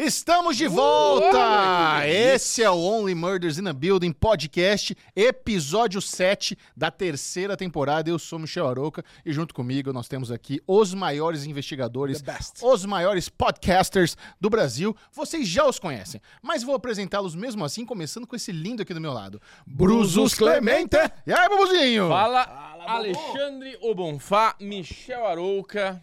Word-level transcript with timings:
Estamos 0.00 0.56
de 0.56 0.68
volta! 0.68 2.06
Esse 2.06 2.62
é 2.62 2.70
o 2.70 2.76
Only 2.78 3.16
Murders 3.16 3.58
in 3.58 3.66
a 3.66 3.72
Building 3.72 4.12
podcast, 4.12 4.96
episódio 5.16 6.00
7 6.00 6.56
da 6.76 6.88
terceira 6.88 7.56
temporada. 7.56 8.08
Eu 8.08 8.16
sou 8.16 8.38
Michel 8.38 8.68
Aroca 8.68 9.04
e 9.26 9.32
junto 9.32 9.52
comigo 9.52 9.92
nós 9.92 10.06
temos 10.06 10.30
aqui 10.30 10.62
os 10.68 10.94
maiores 10.94 11.46
investigadores, 11.46 12.22
The 12.22 12.32
best. 12.32 12.64
os 12.64 12.84
maiores 12.84 13.28
podcasters 13.28 14.16
do 14.40 14.48
Brasil. 14.48 14.96
Vocês 15.10 15.48
já 15.48 15.66
os 15.66 15.80
conhecem, 15.80 16.20
mas 16.40 16.62
vou 16.62 16.76
apresentá-los 16.76 17.34
mesmo 17.34 17.64
assim, 17.64 17.84
começando 17.84 18.24
com 18.24 18.36
esse 18.36 18.52
lindo 18.52 18.82
aqui 18.82 18.94
do 18.94 19.00
meu 19.00 19.12
lado. 19.12 19.42
Bruzus 19.66 20.32
Clemente! 20.32 20.96
E 21.26 21.32
aí, 21.32 21.48
Bubuzinho? 21.48 22.08
Fala, 22.08 22.42
Alexandre 22.86 23.76
Obonfá, 23.82 24.54
Michel 24.60 25.26
Arouca. 25.26 26.00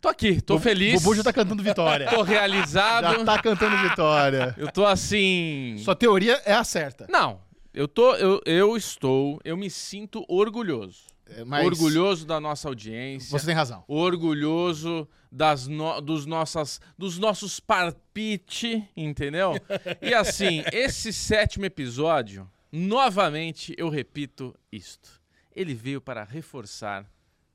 Tô 0.00 0.08
aqui, 0.08 0.40
tô 0.40 0.58
feliz. 0.60 1.02
Bubu 1.02 1.16
já 1.16 1.24
tá 1.24 1.32
cantando 1.32 1.62
vitória. 1.62 2.06
Tô 2.10 2.22
realizado. 2.22 3.18
Já 3.18 3.24
tá 3.24 3.42
cantando 3.42 3.76
vitória. 3.88 4.54
Eu 4.56 4.70
tô 4.70 4.86
assim. 4.86 5.76
Sua 5.84 5.96
teoria 5.96 6.40
é 6.44 6.54
a 6.54 6.62
certa. 6.62 7.06
Não, 7.10 7.40
eu 7.74 7.88
tô. 7.88 8.14
Eu, 8.14 8.40
eu 8.46 8.76
estou. 8.76 9.40
Eu 9.44 9.56
me 9.56 9.68
sinto 9.68 10.24
orgulhoso. 10.28 11.00
É, 11.30 11.44
mas 11.44 11.66
Orgulhoso 11.66 12.24
da 12.24 12.40
nossa 12.40 12.68
audiência. 12.68 13.36
Você 13.36 13.46
tem 13.46 13.54
razão. 13.54 13.84
Orgulhoso 13.86 15.06
das 15.30 15.66
no- 15.66 16.00
dos, 16.00 16.24
nossas, 16.24 16.80
dos 16.96 17.18
nossos 17.18 17.60
parpite, 17.60 18.88
entendeu? 18.96 19.54
E 20.00 20.14
assim, 20.14 20.62
esse 20.72 21.12
sétimo 21.12 21.66
episódio, 21.66 22.48
novamente 22.72 23.74
eu 23.76 23.90
repito 23.90 24.54
isto. 24.72 25.20
Ele 25.54 25.74
veio 25.74 26.00
para 26.00 26.24
reforçar 26.24 27.04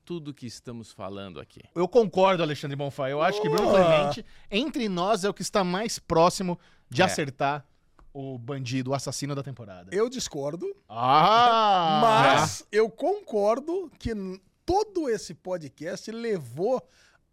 tudo 0.05 0.33
que 0.33 0.45
estamos 0.45 0.91
falando 0.91 1.39
aqui. 1.39 1.61
Eu 1.73 1.87
concordo, 1.87 2.43
Alexandre 2.43 2.75
Bonfá. 2.75 3.09
Eu 3.09 3.21
acho 3.21 3.41
que 3.41 3.49
Bruno 3.49 3.69
Clemente, 3.71 4.25
entre 4.51 4.87
nós, 4.89 5.23
é 5.23 5.29
o 5.29 5.33
que 5.33 5.41
está 5.41 5.63
mais 5.63 5.97
próximo 5.99 6.59
de 6.89 7.01
É. 7.01 7.05
acertar 7.05 7.65
o 8.13 8.37
bandido, 8.37 8.91
o 8.91 8.93
assassino 8.93 9.33
da 9.33 9.41
temporada. 9.41 9.89
Eu 9.91 10.07
discordo, 10.09 10.67
Ah! 10.87 11.99
mas 12.01 12.65
eu 12.71 12.89
concordo 12.89 13.91
que 13.97 14.11
todo 14.65 15.09
esse 15.09 15.33
podcast 15.33 16.11
levou 16.11 16.81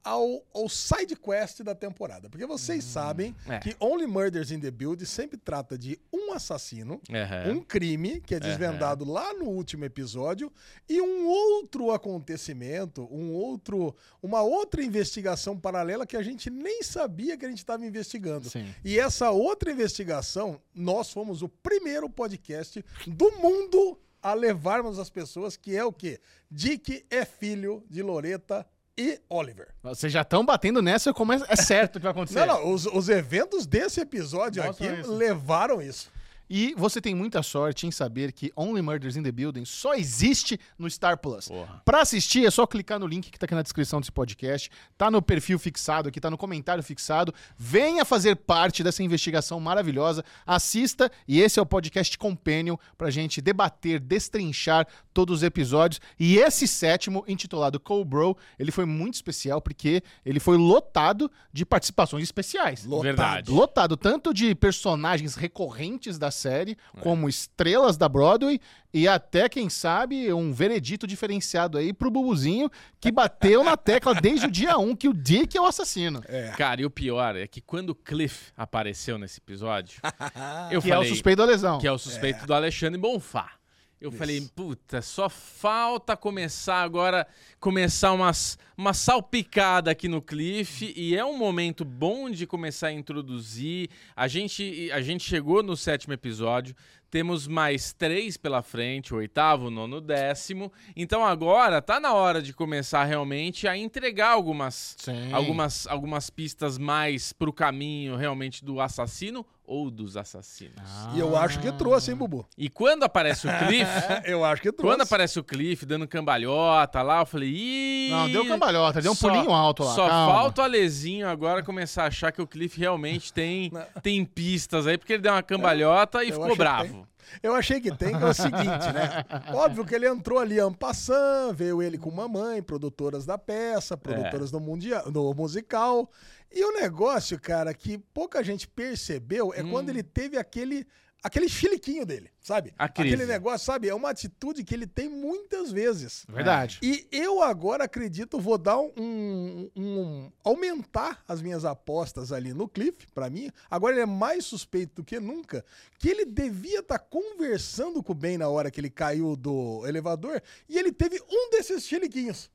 ao, 0.05 0.43
ao 0.55 0.69
side 0.69 1.17
quest 1.17 1.62
da 1.62 1.75
temporada. 1.75 2.29
Porque 2.29 2.47
vocês 2.47 2.84
sabem 2.84 3.34
é. 3.48 3.59
que 3.59 3.77
Only 3.79 4.06
Murders 4.06 4.51
in 4.51 4.61
the 4.61 4.70
Build 4.70 5.05
sempre 5.06 5.37
trata 5.37 5.77
de 5.77 5.98
um 6.12 6.33
assassino, 6.33 7.01
Aham. 7.11 7.53
um 7.53 7.61
crime 7.61 8.21
que 8.21 8.34
é 8.34 8.41
desvendado 8.41 9.05
lá 9.05 9.33
no 9.34 9.47
último 9.47 9.84
episódio 9.84 10.53
e 10.89 11.01
um 11.01 11.27
outro 11.27 11.91
acontecimento, 11.93 13.09
um 13.11 13.33
outro, 13.33 13.95
uma 14.23 14.43
outra 14.43 14.83
investigação 14.83 15.59
paralela 15.59 16.06
que 16.06 16.17
a 16.17 16.23
gente 16.23 16.51
nem 16.51 16.83
sabia 16.83 17.37
que 17.37 17.45
a 17.45 17.48
gente 17.48 17.59
estava 17.59 17.84
investigando. 17.84 18.48
Sim. 18.48 18.67
E 18.84 18.98
essa 18.98 19.31
outra 19.31 19.71
investigação, 19.71 20.61
nós 20.75 21.11
fomos 21.11 21.43
o 21.43 21.48
primeiro 21.48 22.09
podcast 22.09 22.84
do 23.06 23.31
mundo 23.39 23.98
a 24.23 24.34
levarmos 24.34 24.98
as 24.98 25.09
pessoas, 25.09 25.56
que 25.56 25.75
é 25.75 25.84
o 25.84 25.93
quê? 25.93 26.21
Dick 26.51 27.05
é 27.11 27.25
filho 27.25 27.83
de 27.89 28.03
Loreta 28.03 28.67
e 29.01 29.20
Oliver. 29.31 29.69
Vocês 29.83 30.12
já 30.12 30.20
estão 30.20 30.45
batendo 30.45 30.83
nessa, 30.83 31.15
como 31.15 31.33
é, 31.33 31.43
é 31.48 31.56
certo 31.56 31.98
que 31.98 32.03
vai 32.03 32.12
acontecer. 32.12 32.41
Não, 32.41 32.47
não, 32.47 32.73
os, 32.73 32.84
os 32.84 33.09
eventos 33.09 33.67
desse 33.67 34.01
episódio 34.01 34.62
aqui 34.62 34.87
isso. 34.87 35.11
levaram 35.15 35.81
isso. 35.81 36.11
E 36.53 36.75
você 36.77 37.01
tem 37.01 37.15
muita 37.15 37.45
sorte 37.45 37.87
em 37.87 37.93
saber 37.93 38.33
que 38.33 38.53
Only 38.56 38.83
Murders 38.83 39.17
in 39.17 39.23
the 39.23 39.31
Building 39.31 39.65
só 39.65 39.95
existe 39.95 40.59
no 40.77 40.91
Star 40.91 41.17
Plus. 41.17 41.47
Porra. 41.47 41.81
Pra 41.84 42.03
assistir 42.03 42.45
é 42.45 42.51
só 42.51 42.67
clicar 42.67 42.98
no 42.98 43.06
link 43.06 43.31
que 43.31 43.39
tá 43.39 43.45
aqui 43.45 43.55
na 43.55 43.62
descrição 43.62 44.01
desse 44.01 44.11
podcast, 44.11 44.69
tá 44.98 45.12
no 45.12 45.23
perfil 45.23 45.61
fixado 45.61 46.09
aqui, 46.09 46.21
tá 46.21 46.28
no 46.28 46.37
comentário 46.37 46.83
fixado. 46.83 47.33
Venha 47.56 48.05
fazer 48.05 48.34
parte 48.34 48.83
dessa 48.83 49.01
investigação 49.01 49.61
maravilhosa, 49.61 50.25
assista 50.45 51.09
e 51.28 51.41
esse 51.41 51.61
é 51.61 51.62
o 51.62 51.67
podcast 51.67 52.19
Companion 52.19 52.77
pra 52.98 53.11
gente 53.11 53.41
debater, 53.41 54.01
destrinchar 54.01 54.89
todos 55.21 55.39
os 55.39 55.43
episódios. 55.43 56.00
E 56.19 56.39
esse 56.39 56.67
sétimo, 56.67 57.22
intitulado 57.28 57.78
Cobro, 57.78 58.34
ele 58.59 58.71
foi 58.71 58.87
muito 58.87 59.15
especial 59.15 59.61
porque 59.61 60.03
ele 60.25 60.41
foi 60.41 60.56
lotado 60.56 61.31
de 61.53 61.67
participações 61.67 62.22
especiais. 62.22 62.87
Lotado. 62.87 63.03
Verdade. 63.03 63.50
Lotado 63.50 63.97
tanto 63.99 64.33
de 64.33 64.55
personagens 64.55 65.34
recorrentes 65.34 66.19
da 66.19 66.31
série, 66.31 66.75
como 67.00 67.28
estrelas 67.28 67.99
da 67.99 68.09
Broadway, 68.09 68.59
e 68.93 69.06
até, 69.06 69.49
quem 69.49 69.69
sabe, 69.69 70.33
um 70.33 70.53
veredito 70.53 71.06
diferenciado 71.06 71.77
aí 71.77 71.93
pro 71.93 72.11
Bubuzinho, 72.11 72.71
que 72.99 73.12
bateu 73.12 73.62
na 73.62 73.77
tecla 73.77 74.15
desde 74.15 74.47
o 74.47 74.50
dia 74.50 74.78
1 74.78 74.97
que 74.97 75.09
o 75.09 75.12
Dick 75.12 75.56
é 75.56 75.61
o 75.61 75.67
assassino. 75.67 76.23
Cara, 76.56 76.81
e 76.81 76.84
o 76.87 76.91
pior 76.91 77.37
é 77.37 77.47
que 77.47 77.61
quando 77.61 77.91
o 77.91 77.94
Cliff 77.94 78.53
apareceu 78.56 79.19
nesse 79.19 79.39
episódio, 79.39 80.00
eu 80.73 80.81
que 80.81 80.91
é 80.91 80.94
o 80.94 80.97
falei 80.97 81.11
suspeito 81.11 81.37
da 81.37 81.44
lesão. 81.44 81.78
que 81.78 81.87
é 81.87 81.93
o 81.93 81.99
suspeito 81.99 82.47
do 82.47 82.55
Alexandre 82.55 82.99
Bonfá. 82.99 83.59
Eu 84.00 84.11
falei, 84.11 84.41
puta, 84.56 85.03
só 85.03 85.28
falta 85.28 86.16
começar 86.16 86.81
agora, 86.81 87.27
começar 87.61 88.12
umas, 88.12 88.59
uma 88.75 88.94
salpicada 88.94 89.91
aqui 89.91 90.09
no 90.09 90.22
Cliff, 90.22 90.91
e 90.97 91.15
é 91.15 91.22
um 91.22 91.37
momento 91.37 91.84
bom 91.84 92.31
de 92.31 92.47
começar 92.47 92.87
a 92.87 92.93
introduzir. 92.93 93.91
A 94.16 94.27
gente, 94.27 94.91
a 94.91 95.03
gente 95.03 95.25
chegou 95.25 95.62
no 95.62 95.77
sétimo 95.77 96.15
episódio, 96.15 96.75
temos 97.11 97.47
mais 97.47 97.93
três 97.93 98.38
pela 98.38 98.62
frente, 98.62 99.12
o 99.12 99.19
oitavo, 99.19 99.69
nono, 99.69 100.00
décimo. 100.00 100.72
Então 100.97 101.22
agora 101.22 101.82
tá 101.82 102.00
na 102.00 102.15
hora 102.15 102.41
de 102.41 102.55
começar 102.55 103.05
realmente 103.05 103.69
a 103.69 103.77
entregar 103.77 104.31
algumas, 104.31 104.97
Sim. 104.99 105.31
algumas, 105.31 105.87
algumas 105.87 106.31
pistas 106.31 106.78
mais 106.78 107.34
pro 107.34 107.53
caminho 107.53 108.17
realmente 108.17 108.65
do 108.65 108.81
assassino 108.81 109.44
ou 109.70 109.88
dos 109.88 110.16
assassinos. 110.16 110.75
Ah. 110.84 111.12
E 111.14 111.20
eu 111.20 111.36
acho 111.36 111.60
que 111.60 111.70
trouxe, 111.70 112.10
hein, 112.10 112.16
Bubu? 112.16 112.44
E 112.58 112.69
quando 112.69 113.04
aparece 113.04 113.47
o 113.47 113.50
Cliff, 113.58 113.88
Eu 114.26 114.44
acho 114.44 114.60
que 114.60 114.72
trouxe. 114.72 114.92
quando 114.92 115.03
aparece 115.03 115.38
o 115.38 115.44
Cliff 115.44 115.86
dando 115.86 116.08
cambalhota 116.08 117.00
lá, 117.03 117.20
eu 117.20 117.26
falei, 117.26 117.50
ih. 117.50 118.10
Não, 118.10 118.28
deu 118.28 118.48
cambalhota, 118.48 119.00
deu 119.00 119.12
um 119.12 119.14
só- 119.14 119.28
pulinho 119.28 119.53
alto 119.53 119.84
lá. 119.84 119.94
Só 119.94 120.08
calma. 120.08 120.34
falta 120.34 120.60
o 120.62 120.64
Alezinho 120.64 121.28
agora 121.28 121.62
começar 121.62 122.03
a 122.03 122.06
achar 122.08 122.32
que 122.32 122.42
o 122.42 122.48
Cliff 122.48 122.81
realmente 122.81 123.31
tem, 123.32 123.70
tem 124.03 124.25
pistas 124.25 124.88
aí, 124.88 124.98
porque 124.98 125.12
ele 125.12 125.22
deu 125.22 125.32
uma 125.32 125.42
cambalhota 125.42 126.25
e 126.25 126.31
Eu 126.31 126.34
ficou 126.41 126.56
bravo. 126.56 127.06
Eu 127.41 127.54
achei 127.54 127.81
que 127.81 127.94
tem, 127.94 128.19
que 128.19 128.25
é 128.25 128.26
o 128.26 128.34
seguinte, 128.34 128.92
né? 128.92 129.25
Óbvio 129.54 129.84
que 129.84 129.94
ele 129.94 130.08
entrou 130.08 130.41
ali 130.41 130.58
en 130.58 130.72
passant, 130.72 131.54
veio 131.54 131.81
ele 131.81 131.97
com 131.97 132.10
mamãe, 132.10 132.60
produtoras 132.60 133.25
da 133.25 133.38
peça, 133.38 133.97
produtoras 133.97 134.50
do, 134.50 134.58
mundial, 134.58 135.08
do 135.12 135.32
musical. 135.32 136.10
E 136.53 136.65
o 136.65 136.72
negócio, 136.72 137.38
cara, 137.41 137.72
que 137.72 137.99
pouca 137.99 138.43
gente 138.43 138.66
percebeu 138.66 139.53
é 139.55 139.62
quando 139.62 139.88
ele 139.91 140.03
teve 140.03 140.37
aquele 140.37 140.87
aquele 141.22 141.50
chiliquinho 141.50 142.06
dele, 142.06 142.31
sabe? 142.41 142.72
Aquele 143.12 143.27
negócio, 143.27 143.66
sabe? 143.66 143.87
É 143.91 143.94
uma 143.94 144.09
atitude 144.09 144.65
que 144.65 144.72
ele 144.75 144.87
tem 144.87 145.06
muitas 145.06 145.71
vezes. 145.71 146.25
Verdade. 146.27 146.78
E 146.83 147.06
eu 147.12 147.43
agora 147.43 147.84
acredito, 147.84 148.41
vou 148.41 148.56
dar 148.56 148.78
um, 148.78 149.71
um- 149.77 150.33
aumentar 150.43 151.22
as 151.28 151.43
minhas 151.43 151.66
apostas 151.66 152.33
ali 152.33 152.55
no 152.55 152.67
Cliff, 152.67 153.06
pra 153.15 153.28
mim. 153.28 153.50
Agora 153.71 153.93
ele 153.94 154.00
é 154.00 154.06
mais 154.06 154.47
suspeito 154.47 155.03
do 155.03 155.05
que 155.05 155.21
nunca, 155.21 155.62
que 155.99 156.09
ele 156.09 156.25
devia 156.25 156.81
estar 156.81 156.99
conversando 156.99 158.03
com 158.03 158.12
o 158.12 158.15
Ben 158.15 158.38
na 158.38 158.49
hora 158.49 158.71
que 158.71 158.81
ele 158.81 158.88
caiu 158.91 159.37
do 159.37 159.87
elevador 159.87 160.43
e 160.71 160.78
ele 160.78 160.91
teve 160.91 161.21
um 161.31 161.50
desses 161.50 161.84
chiliquinhos. 161.87 162.50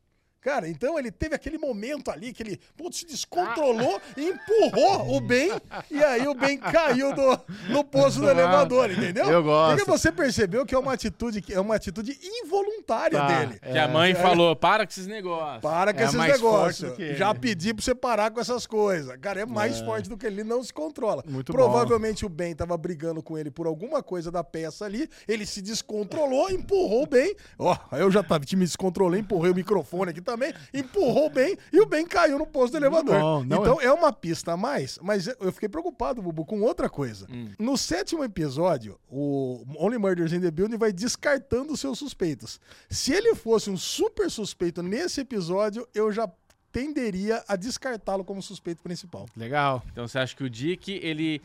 Cara, 0.46 0.70
então 0.70 1.00
ele 1.00 1.10
teve 1.10 1.34
aquele 1.34 1.58
momento 1.58 2.12
ali 2.12 2.32
que 2.32 2.44
ele 2.44 2.60
putz, 2.78 3.00
se 3.00 3.08
descontrolou 3.08 4.00
e 4.16 4.30
empurrou 4.30 5.16
o 5.16 5.20
Ben, 5.20 5.50
e 5.90 6.04
aí 6.04 6.28
o 6.28 6.36
Ben 6.36 6.56
caiu 6.56 7.16
do, 7.16 7.40
no 7.70 7.84
poço 7.84 8.20
do 8.20 8.30
elevador, 8.30 8.92
entendeu? 8.92 9.26
Eu 9.26 9.42
gosto. 9.42 9.76
Porque 9.76 9.90
você 9.90 10.12
percebeu 10.12 10.64
que 10.64 10.76
é 10.76 10.78
uma 10.78 10.94
atitude, 10.94 11.42
que 11.42 11.52
é 11.52 11.60
uma 11.60 11.74
atitude 11.74 12.16
involuntária 12.22 13.18
Tá, 13.18 13.28
dele. 13.28 13.60
Que 13.60 13.78
a 13.78 13.88
mãe 13.88 14.14
falou, 14.14 14.56
para 14.56 14.86
com 14.86 14.92
esses 14.92 15.08
negócios. 15.08 15.62
Para 15.64 15.92
com 15.92 16.00
É 16.00 16.04
esses 16.04 16.20
negócios. 16.20 16.94
Já 17.18 17.34
pedi 17.34 17.74
pra 17.74 17.84
você 17.84 17.96
parar 17.96 18.30
com 18.30 18.40
essas 18.40 18.68
coisas. 18.68 19.18
Cara, 19.18 19.42
é 19.42 19.46
mais 19.48 19.80
forte 19.80 20.08
do 20.08 20.16
que 20.16 20.28
ele, 20.28 20.44
não 20.44 20.64
se 20.64 20.72
controla. 20.72 21.24
Muito 21.28 21.52
Provavelmente 21.52 22.24
o 22.24 22.30
Ben 22.30 22.54
tava 22.56 22.78
brigando 22.78 23.24
com 23.24 23.36
ele 23.36 23.50
por 23.50 23.66
alguma 23.66 24.04
coisa 24.04 24.30
da 24.30 24.44
peça 24.44 24.86
ali. 24.86 25.10
Ele 25.28 25.44
se 25.44 25.60
descontrolou, 25.60 26.52
empurrou 26.52 27.02
o 27.02 27.08
Ben. 27.08 27.36
Ó, 27.58 27.76
eu 27.94 28.12
já 28.12 28.22
tava, 28.22 28.46
me 28.54 28.66
descontrolei, 28.66 29.22
empurrei 29.22 29.52
o 29.52 29.56
microfone 29.56 30.12
aqui 30.12 30.22
também. 30.36 30.54
Empurrou 30.74 31.28
o 31.28 31.30
Ben 31.30 31.58
e 31.72 31.80
o 31.80 31.86
Ben 31.86 32.06
caiu 32.06 32.38
no 32.38 32.46
posto 32.46 32.74
do 32.74 32.78
elevador. 32.78 33.20
bom, 33.20 33.44
não 33.44 33.62
então 33.62 33.82
é 33.82 33.92
uma 33.92 34.12
pista 34.12 34.54
a 34.54 34.58
mais, 34.58 35.00
mas 35.02 35.28
eu 35.28 35.52
fiquei 35.52 35.70
preocupado, 35.70 36.22
Bubu, 36.22 36.46
com 36.46 36.62
outra 36.62 36.90
coisa. 36.90 37.28
No 37.58 37.78
sétimo 37.78 38.24
episódio, 38.24 39.00
o 39.10 39.64
Only 39.78 39.98
Murders 39.98 40.34
in 40.34 40.42
the 40.42 40.52
Building 40.52 40.78
vai 40.78 40.92
descartando 40.92 41.74
os 41.74 41.80
seus 41.80 41.98
suspeitos. 41.98 42.60
Se 42.90 43.14
ele 43.14 43.36
fosse 43.36 43.70
um 43.70 43.78
super 43.78 44.30
suspeito 44.30 44.82
nesse 44.84 45.22
episódio, 45.22 45.88
eu 45.94 46.12
já 46.12 46.30
tenderia 46.72 47.42
a 47.48 47.56
descartá-lo 47.56 48.26
como 48.26 48.42
suspeito 48.42 48.84
principal. 48.84 49.26
Legal. 49.36 49.82
Então 49.92 50.06
você 50.08 50.20
acha 50.20 50.36
que 50.36 50.44
o 50.44 50.50
Dick, 50.50 50.92
ele 50.92 51.42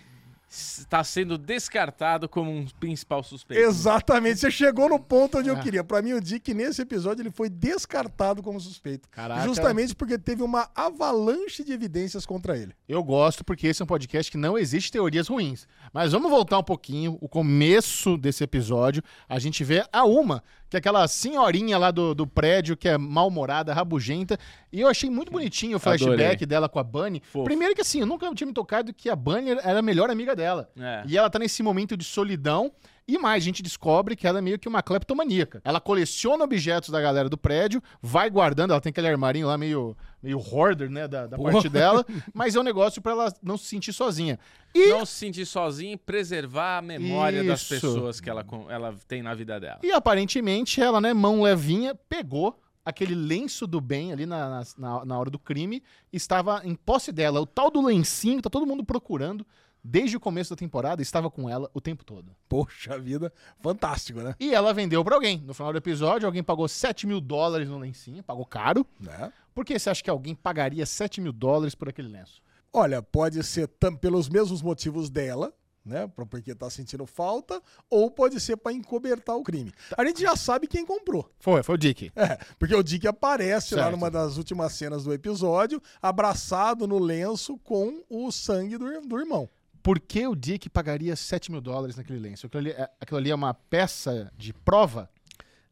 está 0.50 1.05
sendo 1.05 1.38
descartado 1.38 2.29
como 2.29 2.50
um 2.50 2.67
principal 2.81 3.23
suspeito. 3.23 3.62
Exatamente, 3.62 4.41
você 4.41 4.50
chegou 4.50 4.88
no 4.88 4.99
ponto 4.99 5.38
onde 5.38 5.49
eu 5.49 5.56
queria. 5.61 5.85
Pra 5.85 6.02
mim, 6.02 6.12
o 6.12 6.20
Dick, 6.20 6.52
nesse 6.52 6.82
episódio, 6.82 7.23
ele 7.23 7.31
foi 7.31 7.49
descartado 7.49 8.43
como 8.43 8.61
suspeito. 8.61 9.08
Caraca. 9.08 9.44
Justamente 9.44 9.94
porque 9.94 10.19
teve 10.19 10.43
uma 10.43 10.69
avalanche 10.75 11.62
de 11.62 11.73
evidências 11.73 12.26
contra 12.26 12.58
ele. 12.58 12.75
Eu 12.88 13.02
gosto 13.05 13.44
porque 13.44 13.69
esse 13.69 13.81
é 13.81 13.85
um 13.85 13.87
podcast 13.87 14.31
que 14.31 14.37
não 14.37 14.58
existe 14.58 14.91
teorias 14.91 15.29
ruins. 15.29 15.69
Mas 15.93 16.11
vamos 16.11 16.31
voltar 16.31 16.58
um 16.58 16.64
pouquinho. 16.64 17.17
O 17.20 17.29
começo 17.29 18.19
desse 18.19 18.43
episódio, 18.43 19.02
a 19.29 19.38
gente 19.38 19.62
vê 19.62 19.87
a 19.93 20.05
Uma, 20.05 20.43
que 20.70 20.76
é 20.76 20.78
aquela 20.78 21.06
senhorinha 21.08 21.76
lá 21.76 21.90
do, 21.90 22.14
do 22.14 22.25
prédio 22.26 22.76
que 22.76 22.88
é 22.88 22.96
mal-humorada, 22.96 23.75
rabugenta. 23.75 24.38
E 24.72 24.81
eu 24.81 24.87
achei 24.87 25.11
muito 25.11 25.32
bonitinho 25.32 25.76
o 25.76 25.81
flashback 25.81 26.14
Adorei. 26.14 26.46
dela 26.46 26.69
com 26.69 26.78
a 26.78 26.84
Bunny. 26.84 27.20
Fofo. 27.25 27.44
Primeiro 27.44 27.75
que 27.75 27.81
assim, 27.81 28.00
eu 28.00 28.06
nunca 28.06 28.32
tinha 28.32 28.46
me 28.46 28.52
tocado 28.55 28.94
que 28.94 29.11
a 29.11 29.17
Bunny 29.17 29.50
era 29.50 29.81
a 29.81 29.82
melhor 29.82 30.08
amiga 30.08 30.37
dela. 30.37 30.70
É. 30.78 31.02
E 31.08 31.19
ela 31.19 31.28
tá 31.28 31.40
nesse 31.40 31.61
momento 31.61 31.96
de 31.96 32.05
solidão. 32.05 32.70
E 33.11 33.19
mais, 33.19 33.43
a 33.43 33.45
gente 33.45 33.61
descobre 33.61 34.15
que 34.15 34.25
ela 34.25 34.39
é 34.39 34.41
meio 34.41 34.57
que 34.57 34.69
uma 34.69 34.85
kleptomaníaca. 34.85 35.61
Ela 35.65 35.81
coleciona 35.81 36.45
objetos 36.45 36.91
da 36.91 37.01
galera 37.01 37.29
do 37.29 37.37
prédio, 37.37 37.83
vai 38.01 38.31
guardando, 38.31 38.71
ela 38.71 38.81
tem 38.81 38.91
aquele 38.91 39.09
armarinho 39.09 39.49
lá 39.49 39.59
meio, 39.59 39.97
meio 40.23 40.39
hoarder, 40.39 40.89
né, 40.89 41.09
da, 41.09 41.27
da 41.27 41.37
parte 41.37 41.69
dela, 41.69 42.07
mas 42.33 42.55
é 42.55 42.61
um 42.61 42.62
negócio 42.62 43.03
pra 43.03 43.11
ela 43.11 43.35
não 43.43 43.59
se 43.59 43.65
sentir 43.65 43.93
sozinha. 43.93 44.39
E, 44.73 44.91
Não 44.91 45.05
se 45.05 45.15
sentir 45.15 45.45
sozinho 45.45 45.95
e 45.95 45.97
preservar 45.97 46.79
a 46.79 46.83
memória 46.83 47.43
das 47.43 47.62
Isso. 47.62 47.75
pessoas 47.75 48.21
que 48.21 48.31
ela, 48.31 48.47
ela 48.69 48.95
tem 49.09 49.23
na 49.25 49.35
vida 49.35 49.59
dela. 49.59 49.81
e 49.83 49.91
aparentemente 49.91 50.81
ela, 50.81 51.01
né, 51.01 51.12
mão 51.12 51.43
levinha, 51.43 51.97
pegou 52.09 52.61
aquele 52.85 53.17
lenço 53.17 53.67
do 53.67 53.81
bem 53.81 54.12
ali 54.12 54.25
na, 54.25 54.62
na, 54.79 55.05
na 55.05 55.19
hora 55.19 55.31
do 55.31 55.39
crime, 55.39 55.83
estava 56.12 56.62
em 56.65 56.77
posse 56.77 57.11
dela. 57.11 57.41
O 57.41 57.47
tal 57.47 57.73
do 57.73 57.85
lencinho 57.85 58.41
tá 58.41 58.49
todo 58.49 58.65
mundo 58.65 58.85
procurando 58.85 59.45
desde 59.82 60.17
o 60.17 60.21
começo 60.21 60.50
da 60.50 60.56
temporada, 60.56 61.00
estava 61.03 61.31
com 61.31 61.49
ela 61.49 61.71
o 61.75 61.81
tempo 61.81 62.05
todo. 62.05 62.35
Poxa 62.49 62.99
vida, 62.99 63.32
fantástico, 63.61 64.21
né? 64.21 64.35
E 64.41 64.55
ela 64.55 64.73
vendeu 64.75 65.05
pra 65.05 65.15
alguém. 65.15 65.38
No 65.47 65.55
final 65.55 65.73
do 65.73 65.79
episódio, 65.79 66.27
alguém 66.27 66.43
pagou 66.43 66.67
7 66.69 67.06
mil 67.06 67.21
dólares 67.21 67.69
no 67.69 67.79
lencinho, 67.79 68.23
pagou 68.23 68.44
caro. 68.47 68.87
né? 68.99 69.32
Por 69.55 69.65
que 69.65 69.79
você 69.79 69.91
acha 69.91 70.03
que 70.03 70.11
alguém 70.11 70.35
pagaria 70.35 70.87
7 70.87 71.21
mil 71.21 71.32
dólares 71.32 71.75
por 71.75 71.88
aquele 71.88 72.09
lenço? 72.09 72.41
Olha, 72.73 73.03
pode 73.03 73.43
ser 73.43 73.69
pelos 74.00 74.29
mesmos 74.29 74.62
motivos 74.62 75.11
dela, 75.11 75.53
né? 75.85 76.06
Porque 76.31 76.55
tá 76.55 76.71
sentindo 76.71 77.05
falta, 77.06 77.61
ou 77.88 78.11
pode 78.11 78.38
ser 78.38 78.56
pra 78.56 78.73
encobertar 78.73 79.35
o 79.37 79.43
crime. 79.43 79.73
A 79.97 80.05
gente 80.05 80.21
já 80.21 80.37
sabe 80.37 80.69
quem 80.69 80.87
comprou. 80.87 81.29
Foi, 81.41 81.62
foi 81.65 81.75
o 81.75 81.79
Dick. 81.79 82.12
É, 82.15 82.37
porque 82.59 82.75
o 82.75 82.83
Dick 82.83 83.09
aparece 83.09 83.75
lá 83.75 83.85
Certo. 83.85 83.97
numa 83.97 84.11
das 84.11 84.37
últimas 84.37 84.73
cenas 84.75 85.03
do 85.05 85.12
episódio, 85.12 85.83
abraçado 86.00 86.87
no 86.87 86.99
lenço 86.99 87.56
com 87.59 88.05
o 88.09 88.31
sangue 88.31 88.76
do, 88.79 89.00
do 89.00 89.19
irmão. 89.19 89.49
Por 89.82 89.99
que 89.99 90.27
o 90.27 90.35
Dick 90.35 90.69
pagaria 90.69 91.17
7 91.17 91.50
mil 91.50 91.61
dólares 91.61 91.97
naquele 91.97 92.19
lenço? 92.19 92.47
Aquilo 92.47 92.61
ali, 92.61 92.71
é, 92.71 92.91
aquilo 93.00 93.19
ali 93.19 93.31
é 93.31 93.35
uma 93.35 93.55
peça 93.55 94.32
de 94.37 94.53
prova? 94.53 95.11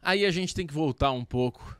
Aí 0.00 0.25
a 0.25 0.31
gente 0.31 0.55
tem 0.55 0.66
que 0.66 0.72
voltar 0.75 1.10
um 1.12 1.25
pouco 1.25 1.76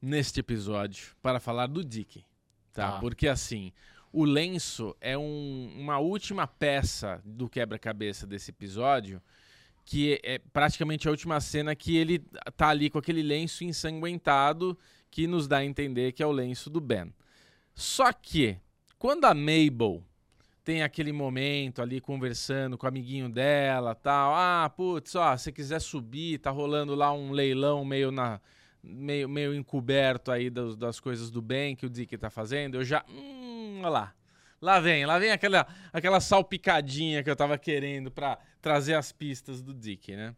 neste 0.00 0.40
episódio 0.40 1.14
para 1.22 1.40
falar 1.40 1.66
do 1.66 1.84
Dick, 1.84 2.24
tá? 2.72 2.92
Tá. 2.92 2.98
Porque 3.00 3.26
assim, 3.26 3.72
o 4.12 4.24
lenço 4.24 4.94
é 5.00 5.16
um- 5.16 5.72
uma 5.78 5.98
última 5.98 6.46
peça 6.46 7.20
do 7.24 7.48
quebra-cabeça 7.48 8.26
desse 8.26 8.50
episódio, 8.50 9.20
que 9.84 10.20
é 10.22 10.38
praticamente 10.38 11.08
a 11.08 11.10
última 11.10 11.40
cena 11.40 11.74
que 11.74 11.96
ele 11.96 12.20
tá 12.56 12.68
ali 12.68 12.88
com 12.90 12.98
aquele 12.98 13.22
lenço 13.22 13.64
ensanguentado 13.64 14.78
que 15.10 15.26
nos 15.26 15.48
dá 15.48 15.58
a 15.58 15.64
entender 15.64 16.12
que 16.12 16.22
é 16.22 16.26
o 16.26 16.30
lenço 16.32 16.70
do 16.70 16.80
Ben. 16.80 17.12
Só 17.74 18.12
que 18.12 18.56
quando 18.98 19.24
a 19.24 19.34
Mabel 19.34 20.02
tem 20.64 20.82
aquele 20.82 21.12
momento 21.12 21.82
ali 21.82 22.00
conversando 22.00 22.78
com 22.78 22.86
o 22.86 22.88
amiguinho 22.88 23.28
dela, 23.28 23.94
tal. 23.94 24.32
Ah, 24.34 24.70
putz, 24.74 25.14
ó, 25.14 25.36
se 25.36 25.50
quiser 25.52 25.80
subir, 25.80 26.38
tá 26.38 26.50
rolando 26.50 26.94
lá 26.94 27.12
um 27.12 27.32
leilão 27.32 27.84
meio 27.84 28.10
na 28.10 28.40
meio, 28.82 29.28
meio 29.28 29.54
encoberto 29.54 30.30
aí 30.30 30.50
das, 30.50 30.76
das 30.76 31.00
coisas 31.00 31.30
do 31.30 31.40
bem 31.42 31.74
que 31.76 31.86
o 31.86 31.90
Dick 31.90 32.16
tá 32.16 32.30
fazendo. 32.30 32.76
Eu 32.76 32.84
já, 32.84 33.04
hum, 33.08 33.78
olha 33.80 33.88
lá. 33.88 34.14
Lá 34.60 34.78
vem, 34.78 35.04
lá 35.04 35.18
vem 35.18 35.32
aquela 35.32 35.66
aquela 35.92 36.20
salpicadinha 36.20 37.24
que 37.24 37.30
eu 37.30 37.34
tava 37.34 37.58
querendo 37.58 38.12
pra 38.12 38.38
trazer 38.60 38.94
as 38.94 39.10
pistas 39.10 39.60
do 39.60 39.74
Dick, 39.74 40.14
né? 40.14 40.36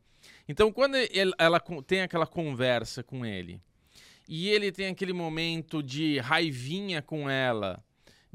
Então, 0.49 0.73
quando 0.73 0.95
ele- 0.97 1.35
ela 1.39 1.61
tem 1.87 2.01
aquela 2.01 2.27
conversa 2.27 3.03
com 3.03 3.27
ele, 3.27 3.61
e 4.27 4.49
ele 4.49 4.73
tem 4.73 4.87
aquele 4.87 5.13
momento 5.13 5.83
de 5.83 6.19
raivinha 6.21 7.03
com 7.03 7.29
ela, 7.29 7.85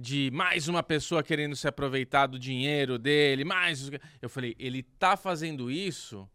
de 0.01 0.31
mais 0.34 0.69
uma 0.69 0.81
pessoa 0.81 1.22
querendo 1.22 1.56
se 1.57 1.68
aproveitar 1.68 2.25
do 2.28 2.40
dinheiro 2.40 2.98
dele, 2.98 3.44
mais. 3.44 3.90
Eu 4.22 4.30
falei, 4.30 4.56
ele 4.57 4.81
tá 4.81 5.18
fazendo 5.18 5.69
isso 5.69 6.28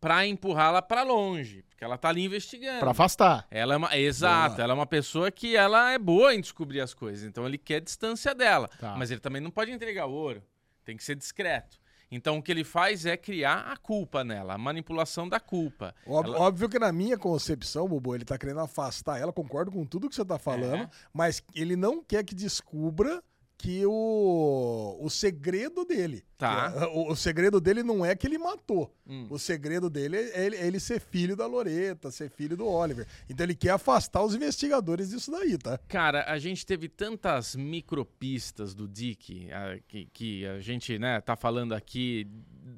pra 0.00 0.24
empurrá-la 0.24 0.80
pra 0.80 1.02
longe, 1.02 1.64
porque 1.68 1.82
ela 1.82 1.98
tá 1.98 2.08
ali 2.10 2.24
investigando. 2.24 2.78
Pra 2.78 2.92
afastar. 2.92 3.44
Ela 3.50 3.74
é 3.74 3.76
uma, 3.76 3.98
exato, 3.98 4.54
Boa. 4.54 4.62
ela 4.64 4.72
é 4.72 4.76
uma 4.76 4.86
pessoa 4.86 5.28
que 5.32 5.56
ela 5.56 5.90
é 5.90 5.98
boa 5.98 6.32
em 6.32 6.40
descobrir 6.40 6.80
as 6.80 6.94
coisas, 6.94 7.24
então 7.24 7.44
ele 7.44 7.58
quer 7.58 7.80
distância 7.80 8.32
dela, 8.32 8.68
Tá. 8.78 8.94
mas 8.96 9.10
ele 9.10 9.18
também 9.20 9.42
não 9.42 9.50
pode 9.50 9.72
entregar 9.72 10.06
o 10.06 10.12
ouro, 10.12 10.40
tem 10.84 10.96
que 10.96 11.02
ser 11.02 11.16
discreto. 11.16 11.76
Então 12.10 12.38
o 12.38 12.42
que 12.42 12.50
ele 12.50 12.64
faz 12.64 13.04
é 13.04 13.16
criar 13.16 13.70
a 13.70 13.76
culpa 13.76 14.24
nela, 14.24 14.54
a 14.54 14.58
manipulação 14.58 15.28
da 15.28 15.38
culpa. 15.38 15.94
Ó- 16.06 16.22
Ela- 16.22 16.38
Óbvio 16.40 16.68
que 16.68 16.78
na 16.78 16.90
minha 16.90 17.18
concepção, 17.18 17.86
Bobo, 17.86 18.14
ele 18.14 18.24
tá 18.24 18.38
querendo 18.38 18.60
afastar 18.60 19.18
ela, 19.20 19.32
concordo 19.32 19.70
com 19.70 19.84
tudo 19.84 20.08
que 20.08 20.14
você 20.14 20.24
tá 20.24 20.38
falando, 20.38 20.84
É. 20.84 20.90
mas 21.12 21.42
ele 21.54 21.76
não 21.76 22.02
quer 22.02 22.24
que 22.24 22.34
descubra 22.34 23.22
que 23.60 23.84
o, 23.84 24.96
o 25.00 25.10
segredo 25.10 25.84
dele. 25.84 26.24
Tá. 26.38 26.72
é- 26.76 26.84
O, 26.86 27.10
o 27.10 27.16
segredo 27.16 27.60
dele 27.60 27.82
não 27.82 28.06
é 28.06 28.14
que 28.14 28.24
ele 28.24 28.38
matou. 28.38 28.94
Hum. 29.04 29.26
O 29.28 29.36
segredo 29.38 29.90
dele 29.90 30.16
é 30.16 30.46
ele, 30.46 30.56
é 30.56 30.64
ele 30.66 30.78
ser 30.78 31.00
filho 31.00 31.34
da 31.34 31.44
Loreta, 31.44 32.08
ser 32.12 32.30
filho 32.30 32.56
do 32.56 32.64
Oliver. 32.66 33.04
Então 33.28 33.44
ele 33.44 33.56
quer 33.56 33.70
afastar 33.70 34.22
os 34.22 34.32
investigadores 34.34 35.10
disso 35.10 35.32
daí, 35.32 35.58
tá? 35.58 35.76
Cara, 35.88 36.24
a 36.30 36.38
gente 36.38 36.64
teve 36.64 36.88
tantas 36.88 37.56
micropistas 37.56 38.74
do 38.74 38.86
Dick 38.86 39.50
a- 39.52 39.78
que, 39.88 40.06
que 40.12 40.46
a 40.46 40.60
gente, 40.60 40.96
né, 40.98 41.20
tá 41.20 41.34
falando 41.34 41.72
aqui 41.74 42.26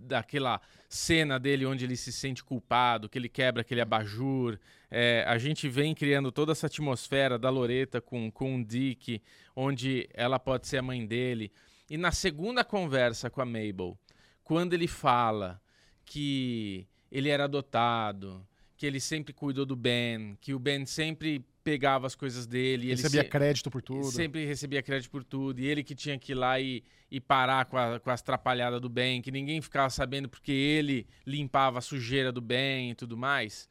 daquela 0.07 0.61
cena 0.91 1.39
dele 1.39 1.65
onde 1.65 1.85
ele 1.85 1.97
se 1.97 2.11
sente 2.11 2.43
culpado, 2.43 3.09
que 3.09 3.17
ele 3.17 3.29
quebra 3.29 3.61
aquele 3.61 3.81
abajur. 3.81 4.59
É, 4.91 5.25
a 5.25 5.39
gente 5.39 5.69
vem 5.69 5.95
criando 5.95 6.33
toda 6.33 6.51
essa 6.51 6.67
atmosfera 6.67 7.39
da 7.39 7.49
Loreta 7.49 8.01
com, 8.01 8.29
com 8.29 8.57
o 8.57 8.65
Dick, 8.65 9.23
onde 9.55 10.09
ela 10.13 10.41
pode 10.41 10.67
ser 10.67 10.79
a 10.79 10.83
mãe 10.83 11.07
dele. 11.07 11.53
E 11.89 11.97
na 11.97 12.11
segunda 12.11 12.65
conversa 12.65 13.31
com 13.31 13.41
a 13.41 13.47
Mabel, 13.47 13.97
quando 14.43 14.75
ele 14.75 14.89
fala 14.89 15.63
que 16.05 16.89
ele 17.11 17.29
era 17.29 17.45
adotado, 17.45 18.45
que 18.77 18.85
ele 18.85 18.99
sempre 18.99 19.33
cuidou 19.33 19.65
do 19.65 19.77
Ben, 19.77 20.37
que 20.41 20.53
o 20.53 20.59
Ben 20.59 20.85
sempre 20.87 21.47
pegava 21.63 22.07
as 22.07 22.15
coisas 22.15 22.47
dele. 22.47 22.85
e 22.85 22.91
ele 22.91 22.97
Recebia 23.03 23.23
se- 23.23 23.29
crédito 23.29 23.71
por 23.71 23.83
tudo. 23.83 24.05
Sempre 24.11 24.45
recebia 24.47 24.83
crédito 24.83 25.11
por 25.11 25.23
tudo. 25.25 25.61
E 25.61 25.67
ele 25.67 25.83
que 25.85 25.95
tinha 25.95 26.19
que 26.19 26.33
ir 26.33 26.35
lá 26.35 26.59
e, 26.61 26.83
e 27.11 27.21
parar 27.21 27.65
com, 27.67 27.77
a- 27.77 28.01
com 28.01 28.11
as 28.11 28.23
trapalhadas 28.23 28.81
do 28.81 28.89
bem, 28.89 29.21
que 29.23 29.31
ninguém 29.31 29.61
ficava 29.61 29.91
sabendo 29.91 30.29
porque 30.29 30.53
ele 30.53 31.07
limpava 31.27 31.79
a 31.79 31.83
sujeira 31.83 32.31
do 32.33 32.41
bem 32.41 32.91
e 32.91 32.95
tudo 32.95 33.17
mais. 33.17 33.69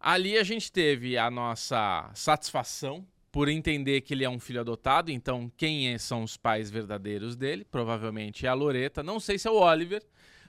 Ali 0.00 0.38
a 0.38 0.42
gente 0.44 0.70
teve 0.70 1.18
a 1.18 1.30
nossa 1.30 2.10
satisfação 2.14 3.04
por 3.32 3.48
entender 3.48 4.00
que 4.00 4.14
ele 4.14 4.24
é 4.24 4.30
um 4.30 4.38
filho 4.38 4.60
adotado. 4.60 5.10
Então, 5.10 5.50
quem 5.56 5.92
é- 5.92 5.98
são 5.98 6.22
os 6.22 6.36
pais 6.36 6.70
verdadeiros 6.70 7.36
dele? 7.36 7.64
Provavelmente 7.64 8.46
é 8.46 8.48
a 8.48 8.54
Loreta. 8.54 9.02
Não 9.02 9.20
sei 9.20 9.38
se 9.38 9.46
é 9.46 9.50
o 9.50 9.56
Oliver, 9.60 10.02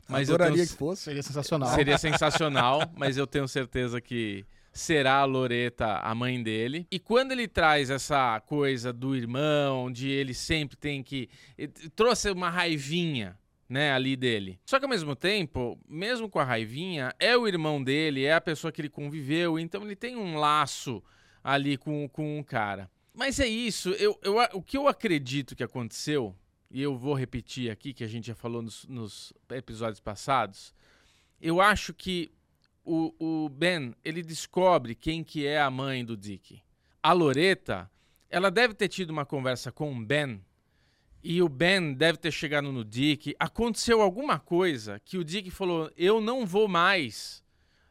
mas 0.08 0.30
eu 0.30 0.36
Adoraria 0.36 0.56
tenho, 0.58 0.68
que 0.70 0.74
fosse. 0.76 1.04
Seria 1.04 1.22
sensacional. 1.24 1.76
Seria 1.76 1.98
sensacional, 1.98 2.82
mas 2.96 3.18
eu 3.18 3.28
tenho 3.28 3.48
certeza 3.48 4.00
que 4.00 4.46
será 4.80 5.18
a 5.18 5.26
Loreta 5.26 5.98
a 5.98 6.16
mãe 6.16 6.42
dele. 6.42 6.88
E 6.90 6.98
quando 6.98 7.32
ele 7.32 7.48
traz 7.48 7.90
essa 7.90 8.40
coisa 8.42 8.92
do 8.92 9.16
irmão, 9.16 9.92
de 9.92 10.10
ele 10.10 10.34
sempre 10.34 10.76
tem 10.76 11.04
que. 11.04 11.30
Trouxe 11.96 12.32
uma 12.32 12.50
raivinha. 12.50 13.38
Né, 13.68 13.92
ali 13.92 14.16
dele. 14.16 14.60
Só 14.66 14.80
que 14.80 14.86
ao 14.86 14.90
mesmo 14.90 15.16
tempo, 15.16 15.80
mesmo 15.88 16.28
com 16.28 16.40
a 16.40 16.44
raivinha, 16.44 17.14
é 17.20 17.38
o 17.38 17.48
irmão 17.48 17.84
dele, 17.84 18.26
é 18.26 18.34
a 18.34 18.42
pessoa 18.42 18.72
que 18.72 18.82
ele 18.82 18.90
conviveu, 18.90 19.60
então 19.60 19.84
ele 19.84 19.96
tem 19.96 20.16
um 20.16 20.38
laço 20.40 21.04
ali 21.44 21.78
com, 21.78 22.10
com 22.10 22.40
o 22.40 22.44
cara. 22.44 22.90
Mas 23.14 23.40
é 23.40 23.48
isso, 23.48 23.90
eu, 23.92 24.20
eu, 24.24 24.38
o 24.54 24.62
que 24.64 24.76
eu 24.76 24.88
acredito 24.88 25.56
que 25.56 25.64
aconteceu, 25.64 26.36
e 26.72 26.82
eu 26.82 26.98
vou 26.98 27.14
repetir 27.14 27.70
aqui, 27.70 27.94
que 27.94 28.04
a 28.04 28.08
gente 28.08 28.26
já 28.26 28.34
falou 28.34 28.64
nos, 28.64 28.86
nos 28.86 29.34
episódios 29.52 30.00
passados, 30.00 30.74
eu 31.40 31.62
acho 31.62 31.94
que 31.94 32.32
o, 32.90 33.14
o 33.46 33.50
Ben, 33.50 33.94
ele 34.04 34.24
descobre 34.24 34.96
quem 34.96 35.24
que 35.24 35.46
é 35.46 35.62
a 35.62 35.70
mãe 35.70 36.04
do 36.04 36.18
Dick. 36.18 36.60
A 37.04 37.14
Loreta, 37.14 37.90
ela 38.30 38.50
deve 38.50 38.74
ter 38.74 38.88
tido 38.88 39.12
uma 39.12 39.26
conversa 39.26 39.72
com 39.72 39.96
o 39.96 40.04
Ben, 40.04 40.42
e 41.24 41.42
o 41.42 41.48
Ben 41.48 41.94
deve 41.94 42.18
ter 42.18 42.32
chegado 42.32 42.72
no 42.72 42.84
Dick. 42.84 43.36
Aconteceu 43.40 44.02
alguma 44.02 44.40
coisa 44.40 45.00
que 45.06 45.18
o 45.18 45.24
Dick 45.24 45.52
falou: 45.52 45.92
Eu 45.96 46.20
não 46.20 46.46
vou 46.46 46.68
mais 46.68 47.44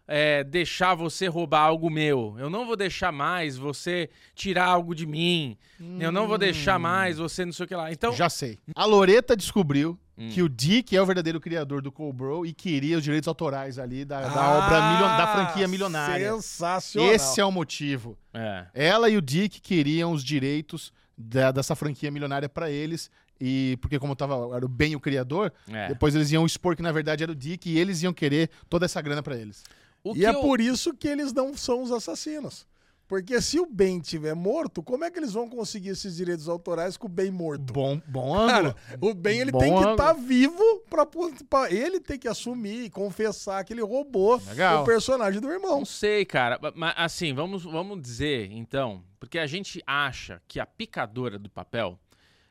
é, 0.07 0.43
deixar 0.43 0.95
você 0.95 1.29
roubar 1.29 1.61
algo 1.61 1.91
meu. 1.91 2.35
Eu 2.39 2.51
não 2.51 2.67
vou 2.67 2.75
deixar 2.75 3.13
mais 3.13 3.57
você 3.57 4.11
tirar 4.35 4.65
algo 4.65 4.95
de 4.95 5.07
mim. 5.07 5.57
Eu 6.01 6.11
não 6.11 6.27
vou 6.27 6.39
deixar 6.39 6.79
mais 6.79 7.19
você 7.19 7.45
não 7.45 7.53
sei 7.53 7.67
o 7.67 7.69
que 7.69 7.75
lá. 7.77 7.93
Então, 7.93 8.13
Já 8.13 8.29
sei. 8.29 8.59
A 8.75 8.85
Loreta 8.85 9.37
descobriu 9.37 9.97
Hum. 10.19 10.29
que 10.31 10.43
o 10.43 10.49
Dick 10.49 10.97
é 10.97 11.01
o 11.01 11.07
verdadeiro 11.07 11.41
criador 11.41 11.81
do 11.81 11.93
Cobro 11.93 12.45
e 12.45 12.53
queria 12.53 12.99
os 12.99 13.05
direitos 13.05 13.29
autorais 13.29 13.79
ali 13.79 14.05
da, 14.05 14.21
da 14.23 14.29
Ah, 14.43 14.59
obra, 14.67 14.91
milio- 14.93 15.17
da 15.17 15.27
franquia 15.29 15.69
milionária. 15.69 16.33
Sensacional. 16.33 17.13
Esse 17.13 17.41
é 17.41 17.45
o 17.45 17.53
motivo. 17.53 18.19
É. 18.35 18.67
Ela 18.75 19.09
e 19.09 19.17
o 19.17 19.23
Dick 19.23 19.61
queriam 19.61 20.11
os 20.13 20.25
direitos 20.25 20.93
da- 21.17 21.53
dessa 21.53 21.77
franquia 21.77 22.11
milionária 22.11 22.49
pra 22.49 22.69
eles. 22.71 23.11
E 23.41 23.79
porque, 23.81 23.99
como 24.01 24.17
tava, 24.17 24.35
era 24.57 24.67
o 24.67 24.69
Ben 24.69 24.97
o 24.97 25.01
criador, 25.01 25.53
É. 25.69 25.87
depois 25.89 26.13
eles 26.17 26.33
iam 26.33 26.45
expor 26.45 26.75
que 26.75 26.83
na 26.83 26.91
verdade 26.91 27.23
era 27.23 27.31
o 27.31 27.37
Dick 27.37 27.71
e 27.71 27.79
eles 27.79 28.03
iam 28.03 28.13
querer 28.13 28.51
toda 28.69 28.85
essa 28.85 29.01
grana 29.01 29.23
pra 29.23 29.37
eles. 29.37 29.63
O 30.03 30.17
E 30.17 30.25
é 30.27 30.31
eu- 30.31 30.41
por 30.41 30.61
isso 30.61 30.93
que 30.93 31.07
eles 31.07 31.33
não 31.33 31.57
são 31.57 31.83
os 31.83 31.93
assassinos. 31.93 32.67
Porque 33.09 33.41
se 33.41 33.59
o 33.59 33.65
Ben 33.65 33.99
tiver 34.01 34.35
morto, 34.35 34.83
como 34.83 35.03
é 35.03 35.11
que 35.11 35.19
eles 35.19 35.33
vão 35.33 35.49
conseguir 35.49 35.89
esses 35.89 36.15
direitos 36.15 36.47
autorais 36.47 36.99
com 36.99 37.07
o 37.07 37.11
Ben 37.11 37.31
morto? 37.31 37.73
Bom, 37.73 37.99
bom 38.07 38.35
ângulo. 38.35 38.75
Cara, 38.75 38.77
o 39.01 39.15
Ben 39.15 39.41
ele 39.41 39.51
Bom 39.51 39.59
tem 39.59 39.75
que 39.75 39.89
estar 39.89 40.13
vivo 40.13 40.63
pra, 40.91 41.07
pra 41.07 41.73
ele 41.73 42.01
ter 42.01 42.19
que 42.19 42.29
assumir 42.29 42.85
e 42.85 42.91
confessar 42.91 43.65
que 43.65 43.73
ele 43.73 43.81
roubou 43.81 44.37
Legal. 44.49 44.83
o 44.83 44.85
personagem 44.85 45.41
do 45.41 45.51
irmão. 45.51 45.79
Não 45.79 45.85
sei, 45.87 46.27
cara. 46.27 46.61
Mas 46.75 46.93
assim, 46.99 47.33
vamos, 47.33 47.65
vamos 47.65 47.99
dizer, 48.03 48.53
então, 48.53 49.03
porque 49.19 49.39
a 49.39 49.47
gente 49.47 49.83
acha 49.87 50.43
que 50.47 50.61
a 50.61 50.67
picadora 50.67 51.39
do 51.39 51.49
papel, 51.49 51.99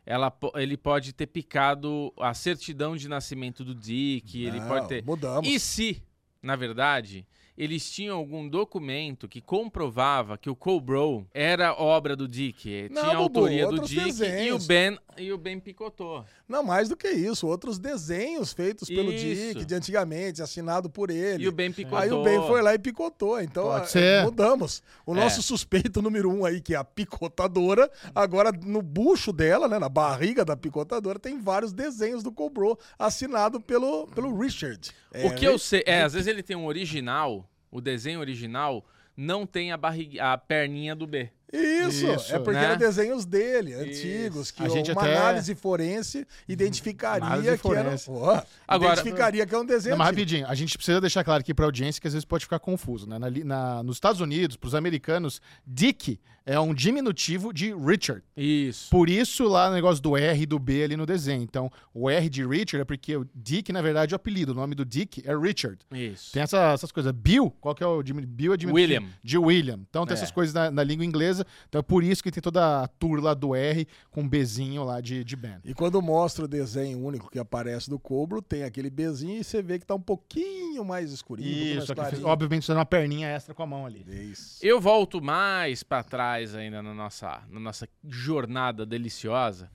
ela, 0.07 0.35
ele 0.55 0.75
pode 0.75 1.13
ter 1.13 1.27
picado 1.27 2.11
a 2.19 2.33
certidão 2.33 2.97
de 2.97 3.07
nascimento 3.07 3.63
do 3.63 3.75
Dick, 3.75 4.43
ele 4.43 4.59
Não, 4.59 4.67
pode 4.67 4.87
ter. 4.87 5.05
Mudamos. 5.05 5.47
E 5.47 5.59
se, 5.59 6.01
na 6.41 6.55
verdade, 6.55 7.27
eles 7.57 7.89
tinham 7.89 8.17
algum 8.17 8.47
documento 8.47 9.27
que 9.27 9.41
comprovava 9.41 10.37
que 10.37 10.49
o 10.49 10.55
Cobro 10.55 11.27
era 11.33 11.73
obra 11.73 12.15
do 12.15 12.27
Dick, 12.27 12.89
Não, 12.91 13.01
tinha 13.01 13.13
a 13.13 13.17
Bubu, 13.17 13.39
autoria 13.39 13.67
do 13.67 13.79
Dick 13.79 13.95
e 13.95 14.03
o 14.03 14.05
desenhos. 14.05 14.67
Ben 14.67 14.97
e 15.17 15.33
o 15.33 15.37
Ben 15.37 15.59
picotou. 15.59 16.23
Não, 16.47 16.63
mais 16.63 16.87
do 16.87 16.95
que 16.95 17.09
isso. 17.09 17.45
Outros 17.45 17.77
desenhos 17.77 18.53
feitos 18.53 18.87
pelo 18.87 19.11
Isso. 19.11 19.25
Dick 19.53 19.65
de 19.65 19.75
antigamente, 19.75 20.41
assinado 20.41 20.89
por 20.89 21.09
ele. 21.09 21.43
E 21.43 21.47
o 21.47 21.51
Ben 21.51 21.71
picotou. 21.73 21.97
Aí 21.99 22.09
o 22.11 22.23
Ben 22.23 22.39
foi 22.47 22.61
lá 22.61 22.73
e 22.73 22.79
picotou. 22.79 23.41
Então, 23.41 23.65
Pode 23.65 23.83
a- 23.83 23.87
ser. 23.87 24.23
mudamos. 24.23 24.81
O 25.05 25.13
É. 25.13 25.19
nosso 25.19 25.43
suspeito 25.43 26.01
número 26.01 26.31
um 26.31 26.45
aí, 26.45 26.61
que 26.61 26.73
é 26.73 26.77
a 26.77 26.85
picotadora, 26.85 27.91
agora 28.15 28.51
no 28.51 28.81
bucho 28.81 29.33
dela, 29.33 29.67
né, 29.67 29.77
na 29.77 29.89
barriga 29.89 30.45
da 30.45 30.55
picotadora, 30.55 31.19
tem 31.19 31.37
vários 31.39 31.73
desenhos 31.73 32.23
do 32.23 32.31
Cobro 32.31 32.77
assinado 32.97 33.59
pelo, 33.59 34.07
pelo 34.07 34.33
Richard. 34.39 34.91
O 35.25 35.31
que 35.35 35.43
eu 35.45 35.59
sei, 35.59 35.83
é, 35.85 36.03
às 36.03 36.13
vezes 36.13 36.27
ele 36.27 36.41
tem 36.43 36.55
um 36.55 36.65
original, 36.65 37.49
o 37.69 37.81
desenho 37.81 38.19
original 38.21 38.85
não 39.17 39.45
tem 39.45 39.71
a 39.71 39.77
barriga, 39.77 40.31
a 40.31 40.37
perninha 40.37 40.95
do 40.95 41.05
B. 41.07 41.29
Isso, 41.53 42.05
Isso, 42.07 42.35
é 42.35 42.39
porque 42.39 42.59
né? 42.59 42.65
eram 42.65 42.77
desenhos 42.77 43.25
dele, 43.25 43.73
antigos, 43.73 44.51
que 44.51 44.61
A 44.63 44.67
gente 44.67 44.91
uma 44.91 45.01
até- 45.01 45.15
análise 45.15 45.55
forense 45.55 46.27
identificaria 46.47 47.25
Análise 47.25 47.43
que 47.43 47.49
era. 47.49 47.57
forense. 47.57 48.09
Ó, 48.09 48.41
Agora- 48.67 48.93
identificaria 48.93 49.45
que 49.45 49.55
é 49.55 49.57
um 49.57 49.65
desenho. 49.65 49.91
Não, 49.91 49.97
mas 49.99 50.07
rapidinho, 50.07 50.45
a 50.45 50.53
gente 50.55 50.77
precisa 50.77 50.99
deixar 50.99 51.23
claro 51.23 51.39
aqui 51.39 51.53
pra 51.53 51.63
audiência 51.65 52.01
que 52.01 52.07
às 52.07 52.13
vezes 52.13 52.25
pode 52.25 52.43
ficar 52.43 52.59
confuso, 52.59 53.07
né? 53.07 53.17
Na 53.17 53.29
na- 53.29 53.83
nos 53.83 53.95
Estados 53.95 54.19
Unidos, 54.19 54.57
pros 54.57 54.75
americanos, 54.75 55.41
Dick 55.65 56.19
é 56.47 56.57
um 56.59 56.73
diminutivo 56.73 57.51
de 57.53 57.73
Richard. 57.75 58.23
Isso. 58.35 58.89
Por 58.89 59.09
isso 59.09 59.43
lá 59.47 59.69
o 59.69 59.73
negócio 59.73 60.01
do 60.01 60.15
R 60.15 60.41
e 60.41 60.45
do 60.45 60.57
B 60.57 60.83
ali 60.83 60.95
no 60.95 61.05
desenho. 61.05 61.43
Então, 61.43 61.69
o 61.93 62.09
R 62.09 62.29
de 62.29 62.43
Richard 62.47 62.81
é 62.81 62.85
porque 62.85 63.15
o 63.17 63.27
Dick, 63.35 63.71
na 63.73 63.81
verdade, 63.81 64.13
é 64.13 64.15
o 64.15 64.17
apelido. 64.17 64.53
O 64.53 64.55
nome 64.55 64.73
do 64.73 64.85
Dick 64.85 65.21
é 65.25 65.35
Richard. 65.37 65.77
Isso. 65.91 66.31
Tem 66.31 66.41
essa- 66.41 66.71
essas 66.71 66.91
coisas. 66.91 67.11
Bill, 67.11 67.51
qual 67.59 67.75
que 67.75 67.83
é 67.83 67.85
o 67.87 68.01
Bill 68.01 68.53
é 68.53 68.57
diminutivo 68.57 68.73
William. 68.73 69.03
de 69.21 69.37
William. 69.37 69.79
Então 69.89 70.05
tem 70.05 70.13
É. 70.13 70.17
essas 70.17 70.31
coisas 70.31 70.53
na, 70.53 70.71
na 70.71 70.83
língua 70.83 71.03
inglesa. 71.05 71.45
Então 71.67 71.79
é 71.79 71.83
por 71.83 72.01
isso 72.03 72.23
que 72.23 72.31
tem 72.31 72.41
toda 72.41 72.83
a 72.83 72.87
tour 72.87 73.19
lá 73.21 73.33
do 73.33 73.53
R 73.53 73.85
com 74.09 74.21
um 74.21 74.29
Bzinho 74.29 74.83
lá 74.85 75.01
de, 75.01 75.23
de 75.25 75.35
Ben. 75.35 75.57
E 75.65 75.73
quando 75.73 76.01
mostra 76.01 76.45
o 76.45 76.47
desenho 76.47 76.97
único 77.05 77.29
que 77.29 77.39
aparece 77.39 77.89
do 77.89 77.99
Cobro, 77.99 78.41
tem 78.41 78.63
aquele 78.63 78.89
Bzinho 78.89 79.41
e 79.41 79.43
você 79.43 79.61
vê 79.61 79.77
que 79.79 79.85
tá 79.85 79.95
um 79.95 80.01
pouquinho 80.01 80.85
mais 80.85 81.11
escurinho. 81.11 81.49
mais 81.49 81.83
Isso, 81.83 81.91
aqui, 81.91 82.01
clarinho. 82.01 82.25
obviamente 82.27 82.65
de 82.65 82.71
uma 82.71 82.85
perninha 82.85 83.27
extra 83.27 83.53
com 83.53 83.63
a 83.63 83.67
mão 83.67 83.85
ali. 83.85 84.05
Isso. 84.31 84.59
Eu 84.65 84.79
volto 84.79 85.21
mais 85.21 85.83
pra 85.83 86.03
trás 86.03 86.36
ainda 86.55 86.81
na 86.81 86.93
nossa, 86.93 87.43
na 87.49 87.59
nossa 87.59 87.87
jornada 88.07 88.85
deliciosa. 88.85 89.71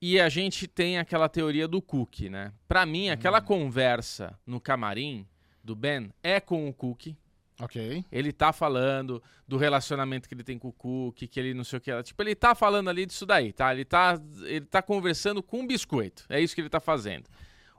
E 0.00 0.20
a 0.20 0.28
gente 0.28 0.66
tem 0.66 0.98
aquela 0.98 1.28
teoria 1.28 1.68
do 1.68 1.80
Cook, 1.80 2.22
né? 2.22 2.52
Pra 2.66 2.84
mim, 2.84 3.08
aquela 3.10 3.40
conversa 3.40 4.36
no 4.44 4.60
camarim 4.60 5.26
do 5.62 5.76
Ben 5.76 6.10
é 6.22 6.40
com 6.40 6.68
o 6.68 6.74
Cook. 6.74 7.14
Ok. 7.60 8.04
Ele 8.10 8.32
tá 8.32 8.52
falando 8.52 9.22
do 9.46 9.56
relacionamento 9.56 10.28
que 10.28 10.34
ele 10.34 10.42
tem 10.42 10.58
com 10.58 10.68
o 10.68 10.72
Cook, 10.72 11.28
que 11.28 11.38
ele 11.38 11.54
não 11.54 11.62
sei 11.62 11.78
o 11.78 11.80
que. 11.80 12.02
Tipo, 12.02 12.22
ele 12.22 12.34
tá 12.34 12.54
falando 12.54 12.90
ali 12.90 13.06
disso 13.06 13.24
daí, 13.24 13.52
tá? 13.52 13.72
Ele 13.72 13.84
tá, 13.84 14.20
ele 14.42 14.66
tá 14.66 14.82
conversando 14.82 15.40
com 15.40 15.60
um 15.60 15.66
biscoito. 15.66 16.24
É 16.28 16.40
isso 16.40 16.54
que 16.54 16.60
ele 16.60 16.68
tá 16.68 16.80
fazendo. 16.80 17.28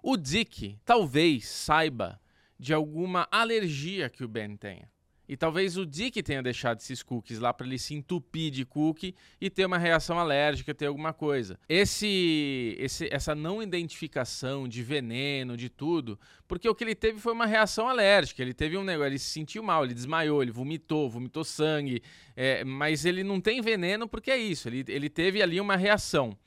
O 0.02 0.16
Dick 0.16 0.80
talvez 0.86 1.48
saiba 1.48 2.20
de 2.58 2.74
alguma 2.74 3.28
alergia 3.30 4.10
que 4.10 4.24
o 4.24 4.28
Ben 4.28 4.56
tenha. 4.56 4.90
E 5.28 5.38
talvez 5.38 5.78
o 5.78 5.86
Dick 5.86 6.22
tenha 6.22 6.44
deixado 6.44 6.80
esses 6.80 7.02
cookies 7.02 7.40
lá 7.40 7.54
para 7.54 7.66
ele 7.66 7.80
se 7.80 7.94
entupir 7.94 8.52
de 8.52 8.66
cookie 8.66 9.16
e 9.40 9.50
ter 9.50 9.66
uma 9.66 9.78
reação 9.78 10.20
alérgica, 10.20 10.74
ter 10.74 10.88
alguma 10.88 11.14
coisa. 11.14 11.58
Esse, 11.68 12.76
esse, 12.78 13.08
essa 13.10 13.34
não 13.34 13.64
identificação 13.64 14.68
de 14.68 14.84
veneno, 14.84 15.56
de 15.56 15.70
tudo, 15.70 16.20
porque 16.48 16.68
o 16.68 16.76
que 16.76 16.84
ele 16.84 16.96
teve 16.96 17.20
foi 17.20 17.32
uma 17.32 17.46
reação 17.46 17.88
alérgica. 17.88 18.42
Ele 18.42 18.54
teve 18.54 18.78
um 18.78 18.84
negócio, 18.84 19.12
ele 19.12 19.20
se 19.20 19.30
sentiu 19.30 19.64
mal, 19.64 19.86
ele 19.86 19.94
desmaiou, 19.94 20.42
ele 20.42 20.52
vomitou, 20.52 21.10
vomitou 21.10 21.46
sangue, 21.46 22.04
é, 22.36 22.66
mas 22.66 23.06
ele 23.06 23.24
não 23.24 23.40
tem 23.40 23.62
veneno 23.62 24.10
porque 24.10 24.30
é 24.30 24.38
isso. 24.38 24.68
Ele, 24.68 24.84
ele 24.90 25.10
teve 25.10 25.42
ali 25.42 25.62
uma 25.62 25.78
reação. 25.78 26.38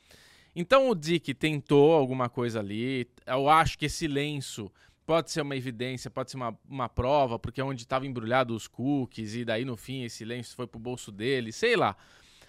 Então 0.59 0.89
o 0.89 0.95
Dick 0.95 1.35
tentou 1.35 1.93
alguma 1.93 2.31
coisa 2.31 2.61
ali. 2.61 3.07
Eu 3.27 3.47
acho 3.47 3.79
que 3.79 3.85
esse 3.85 4.09
lenço 4.09 4.73
pode 5.07 5.31
ser 5.31 5.41
uma 5.41 5.57
evidência, 5.57 6.11
pode 6.11 6.33
ser 6.33 6.37
uma, 6.37 6.59
uma 6.69 6.89
prova, 6.89 7.39
porque 7.39 7.61
é 7.61 7.65
onde 7.65 7.85
estava 7.85 8.07
embrulhado 8.07 8.55
os 8.55 8.67
cookies, 8.67 9.37
e 9.37 9.45
daí 9.45 9.65
no 9.65 9.77
fim 9.77 10.03
esse 10.03 10.25
lenço 10.25 10.57
foi 10.57 10.67
pro 10.67 10.81
bolso 10.81 11.13
dele, 11.13 11.53
sei 11.53 11.77
lá. 11.77 11.97